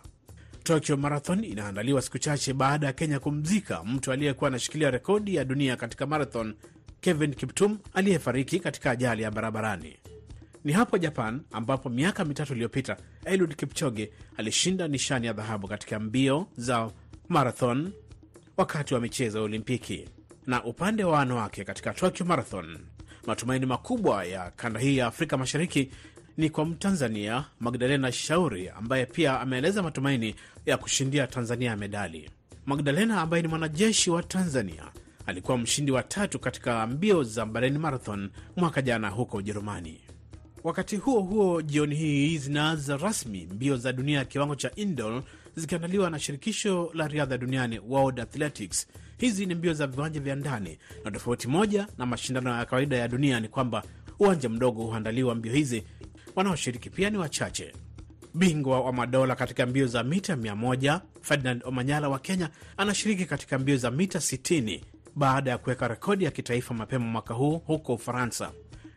Tokyo 0.62 0.96
Marathon 0.96 1.44
inaandaliwa 1.44 2.02
siku 2.02 2.18
chache 2.18 2.52
baada 2.52 2.86
ya 2.86 2.92
Kenya 2.92 3.18
kumzika 3.20 3.84
mtu 3.84 4.12
aliyekuwa 4.12 4.48
anashikilia 4.48 4.90
rekodi 4.90 5.34
ya 5.34 5.44
dunia 5.44 5.76
katika 5.76 6.06
marathon, 6.06 6.54
Kevin 7.00 7.34
Kiptum 7.34 7.78
aliyefariki 7.94 8.60
katika 8.60 8.90
ajali 8.90 9.22
ya 9.22 9.30
barabarani. 9.30 9.96
Ni 10.66 10.72
hapo 10.72 10.98
Japan 10.98 11.40
ambapo 11.52 11.88
miaka 11.88 12.24
mitatu 12.24 12.52
iliyopita 12.52 12.96
Eliud 13.24 13.54
Kipchoge 13.56 14.12
alishinda 14.36 14.88
nishani 14.88 15.26
ya 15.26 15.32
dhahabu 15.32 15.68
katika 15.68 16.00
mbio 16.00 16.46
za 16.56 16.90
marathon 17.28 17.92
wakati 18.56 18.94
wa 18.94 19.00
michezo 19.00 19.38
ya 19.38 19.44
Olimpiki. 19.44 20.08
Na 20.46 20.64
upande 20.64 21.04
wa 21.04 21.12
wanawake 21.18 21.64
katika 21.64 21.94
Tokyo 21.94 22.26
Marathon, 22.26 22.78
matumaini 23.26 23.66
makubwa 23.66 24.24
ya 24.24 24.50
kanda 24.50 24.80
hii 24.80 24.96
ya 24.96 25.06
Afrika 25.06 25.36
Mashariki 25.36 25.90
ni 26.36 26.50
kwa 26.50 26.64
Mtanzania 26.64 27.44
Magdalena 27.60 28.12
Shauri 28.12 28.68
ambaye 28.68 29.06
pia 29.06 29.40
ameeleza 29.40 29.82
matumaini 29.82 30.34
ya 30.66 30.76
kushindia 30.76 31.26
Tanzania 31.26 31.76
medali. 31.76 32.30
Magdalena 32.66 33.20
ambaye 33.20 33.42
ni 33.42 33.48
mwanajeshi 33.48 34.10
wa 34.10 34.22
Tanzania 34.22 34.84
alikuwa 35.26 35.58
mshindi 35.58 35.92
wa 35.92 36.02
tatu 36.02 36.38
katika 36.38 36.86
mbio 36.86 37.22
za 37.22 37.46
Berlin 37.46 37.78
Marathon 37.78 38.30
mwaka 38.56 38.82
jana 38.82 39.08
huko 39.08 39.36
Ujerumani. 39.36 40.05
Wakati 40.66 40.96
huo 40.96 41.20
huo, 41.20 41.62
jioni 41.62 41.94
hii 41.94 42.38
zinaanza 42.38 42.96
rasmi 42.96 43.48
mbio 43.54 43.76
za 43.76 43.92
dunia 43.92 44.18
ya 44.18 44.24
kiwango 44.24 44.54
cha 44.54 44.70
indoor 44.76 45.22
zikiandaliwa 45.56 46.10
na 46.10 46.18
shirikisho 46.18 46.90
la 46.94 47.08
riadha 47.08 47.38
duniani 47.38 47.78
World 47.88 48.20
Athletics. 48.20 48.86
Hizi 49.18 49.46
ni 49.46 49.54
mbio 49.54 49.72
za 49.74 49.86
viwanja 49.86 50.20
vya 50.20 50.34
ndani, 50.34 50.78
na 51.04 51.10
tofauti 51.10 51.48
moja 51.48 51.86
na 51.98 52.06
mashindano 52.06 52.50
ya 52.58 52.64
kawaida 52.64 52.96
ya 52.96 53.08
dunia 53.08 53.40
ni 53.40 53.48
kwamba 53.48 53.82
uwanja 54.18 54.48
mdogo 54.48 54.82
huandaliwa 54.82 55.34
mbio 55.34 55.52
hizi, 55.52 55.84
wanaoshiriki 56.36 56.90
pia 56.90 57.10
ni 57.10 57.18
wachache. 57.18 57.72
Bingwa 58.34 58.80
wa 58.80 58.92
madola 58.92 59.36
katika 59.36 59.66
mbio 59.66 59.86
za 59.86 60.02
mita 60.02 60.34
100 60.36 61.00
Ferdinand 61.22 61.62
Omanyala 61.64 62.08
wa 62.08 62.18
Kenya 62.18 62.50
anashiriki 62.76 63.26
katika 63.26 63.58
mbio 63.58 63.76
za 63.76 63.90
mita 63.90 64.18
60 64.18 64.80
baada 65.16 65.50
ya 65.50 65.58
kuweka 65.58 65.88
rekodi 65.88 66.24
ya 66.24 66.30
kitaifa 66.30 66.74
mapema 66.74 67.04
mwaka 67.06 67.34
huu 67.34 67.58
huko 67.58 67.94
Ufaransa. 67.94 68.52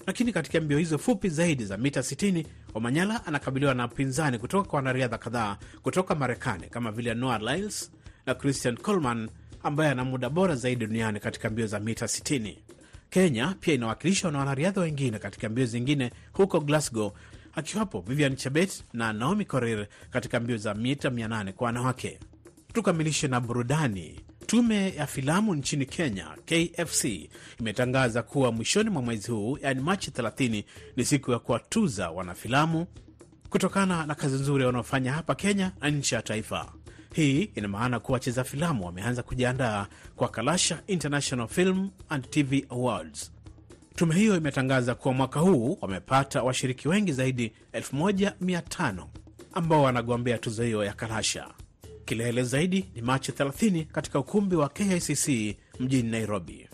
Lakini 0.09 0.33
katika 0.33 0.61
mbio 0.61 0.77
hizo 0.77 0.97
fupi 0.97 1.29
zaidi 1.29 1.65
za 1.65 1.77
mita 1.77 1.99
60 1.99 2.45
Omanyala 2.73 3.25
anakabiliwa 3.25 3.73
na 3.73 3.85
upinzani 3.85 4.39
kutoka 4.39 4.69
kwa 4.69 4.77
wanariadha 4.77 5.17
kadhaa 5.17 5.57
kutoka 5.81 6.15
Marekani 6.15 6.67
kama 6.67 6.91
vile 6.91 7.13
Noah 7.13 7.41
Lyles 7.41 7.91
na 8.25 8.35
Christian 8.35 8.77
Coleman 8.77 9.29
ambaye 9.63 9.91
ana 9.91 10.05
muda 10.05 10.29
bora 10.29 10.55
zaidi 10.55 10.85
duniani 10.87 11.19
katika 11.19 11.49
mbio 11.49 11.67
za 11.67 11.79
mita 11.79 12.05
60. 12.05 12.57
Kenya 13.09 13.55
pia 13.59 13.73
inawakilishwa 13.73 14.31
na 14.31 14.39
wanariadha 14.39 14.81
wengine 14.81 15.19
katika 15.19 15.49
mbio 15.49 15.65
zingine 15.65 16.11
huko 16.33 16.59
Glasgow, 16.59 17.11
akiwapo 17.55 18.01
Vivian 18.07 18.35
Chebet 18.35 18.83
na 18.93 19.13
Naomi 19.13 19.45
Korir 19.45 19.87
katika 20.11 20.39
mbio 20.39 20.57
za 20.57 20.73
mita 20.73 21.09
800 21.09 21.51
kwa 21.53 21.65
wanawake. 21.65 22.19
Tukamilishe 22.73 23.27
na 23.27 23.39
burudani. 23.39 24.19
Tume 24.49 24.89
ya 24.95 25.07
filamu 25.07 25.55
nchini 25.55 25.85
Kenya, 25.85 26.27
KFC, 26.45 27.29
imetangaza 27.59 28.23
kuwa 28.23 28.51
mwishoni 28.51 28.89
mwa 28.89 29.01
mwezi 29.01 29.31
huu, 29.31 29.57
yaani 29.61 29.81
Machi 29.81 30.11
30, 30.11 30.63
ni 30.95 31.05
siku 31.05 31.31
ya 31.31 31.39
kuwatuza 31.39 32.09
wanafilamu 32.09 32.87
kutokana 33.49 34.05
na 34.05 34.15
kazi 34.15 34.35
nzuri 34.35 34.65
wanaofanya 34.65 35.13
hapa 35.13 35.35
Kenya 35.35 35.71
na 35.81 35.89
nchi 35.89 36.15
ya 36.15 36.21
taifa. 36.21 36.73
Hii 37.13 37.43
ina 37.55 37.67
maana 37.67 37.99
kuwa 37.99 38.13
wacheza 38.13 38.43
filamu 38.43 38.85
wameanza 38.85 39.23
kujiandaa 39.23 39.87
kwa 40.15 40.27
Kalasha 40.29 40.81
International 40.87 41.47
Film 41.47 41.89
and 42.09 42.29
TV 42.29 42.65
Awards. 42.69 43.31
Tume 43.95 44.15
hiyo 44.15 44.37
imetangaza 44.37 44.95
kuwa 44.95 45.13
mwaka 45.13 45.39
huu 45.39 45.77
wamepata 45.81 46.43
washiriki 46.43 46.87
wengi 46.87 47.11
zaidi 47.13 47.51
1500 47.73 49.05
ambao 49.53 49.83
wanagombea 49.83 50.37
tuzo 50.37 50.63
hiyo 50.63 50.83
ya 50.83 50.93
Kalasha. 50.93 51.47
Kilele 52.09 52.43
zaidi 52.43 52.89
ni 52.95 53.01
Machi 53.01 53.31
30 53.31 53.85
katika 53.85 54.19
ukumbi 54.19 54.55
wa 54.55 54.69
KICC 54.69 55.57
mjini 55.79 56.09
Nairobi. 56.11 56.67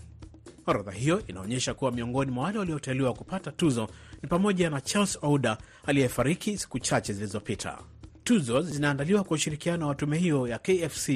Orodha 0.68 0.92
hiyo 0.92 1.24
inaonyesha 1.28 1.74
kuwa 1.74 1.92
miongoni 1.92 2.32
mwa 2.32 2.44
wale 2.44 2.60
walioteuliwa 2.60 3.14
kupata 3.14 3.52
tuzo 3.52 3.88
ni 4.24 4.30
pamoja 4.30 4.70
na 4.70 4.82
Charles 4.82 5.20
Ouda 5.22 5.58
aliyefariki 5.86 6.58
siku 6.58 6.80
chache 6.80 7.14
zilizopita. 7.14 7.78
Tuzo 8.24 8.62
zinaandaliwa 8.62 9.24
kwa 9.24 9.36
ushirikiano 9.36 9.88
wa 9.88 9.96
tume 9.96 10.18
hiyo 10.18 10.48
ya 10.48 10.60
KFC 10.60 11.10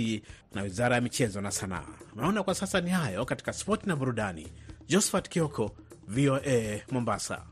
na 0.54 0.62
wizara 0.62 0.96
ya 0.96 1.02
michezo 1.02 1.42
na 1.42 1.52
sanaa. 1.52 1.86
Naona 2.16 2.44
kwa 2.44 2.56
sasa 2.56 2.82
ni 2.82 2.90
hayo 2.90 3.26
katika 3.26 3.54
spoti 3.54 3.88
na 3.88 3.96
burudani. 3.96 4.48
Josephat 4.88 5.30
Kioko, 5.30 5.72
VOA 6.08 6.82
Mombasa. 6.92 7.46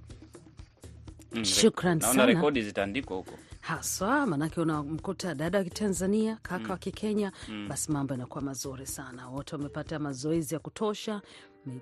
Mm, 1.32 1.46
Shukran 1.46 1.98
naona 2.00 2.14
sana. 2.14 2.26
rekodi 2.26 2.62
zitaandikwa 2.62 3.18
huko. 3.18 3.32
Haswa 3.68 4.26
manake 4.26 4.62
unamkuta 4.62 5.36
dada 5.36 5.58
wa 5.58 5.64
Kitanzania 5.64 6.38
kaka 6.42 6.64
Mm. 6.64 6.70
wa 6.70 6.78
Kikenya 6.78 7.32
Mm. 7.48 7.68
basi 7.70 7.92
mambo 7.92 8.14
yanakuwa 8.14 8.42
mazuri 8.44 8.86
sana, 8.88 9.28
wote 9.30 9.56
wamepata 9.56 10.00
mazoezi 10.00 10.54
ya 10.54 10.60
kutosha 10.60 11.22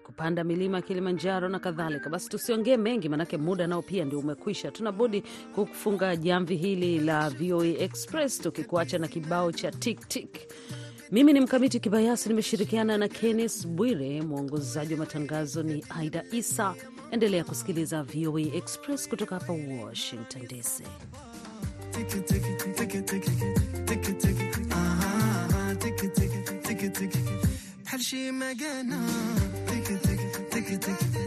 kupanda 0.03 0.43
milima 0.43 0.77
ya 0.77 0.81
Kilimanjaro 0.81 1.49
na 1.49 1.59
kadhalika. 1.59 2.09
Basi 2.09 2.29
tusiongee 2.29 2.77
mengi, 2.77 3.09
manake 3.09 3.37
muda 3.37 3.67
nao 3.67 3.81
pia 3.81 4.05
ndio 4.05 4.19
umekwisha. 4.19 4.71
Tunabudi 4.71 5.23
kufunga 5.55 6.15
jamvi 6.15 6.55
hili 6.55 6.99
la 6.99 7.29
VOA 7.29 7.65
Express 7.67 8.39
tukikuacha 8.41 8.97
na 8.97 9.07
kibao 9.07 9.51
cha 9.51 9.71
tik 9.71 10.07
tik. 10.07 10.39
Mimi 11.11 11.33
ni 11.33 11.39
Mkamiti 11.39 11.79
Kibayasi, 11.79 12.29
nimeshirikiana 12.29 12.97
na 12.97 13.07
Kennes 13.07 13.67
Bwire. 13.67 14.21
Mwongozaji 14.21 14.93
wa 14.93 14.99
matangazo 14.99 15.63
ni 15.63 15.85
Aida 15.89 16.23
Isa. 16.31 16.75
Endelea 17.11 17.43
kusikiliza 17.43 18.03
VOA 18.03 18.41
Express 18.41 19.09
kutoka 19.09 19.35
hapa 19.39 19.53
Washington 19.53 20.47
DC. 20.47 20.83
بحال 27.85 28.01
شي 28.03 28.31
ما 28.31 28.45
قانا 28.61 29.01
تك 29.67 29.87
تك 29.87 30.19
تك 30.51 30.77
تك 30.83 31.24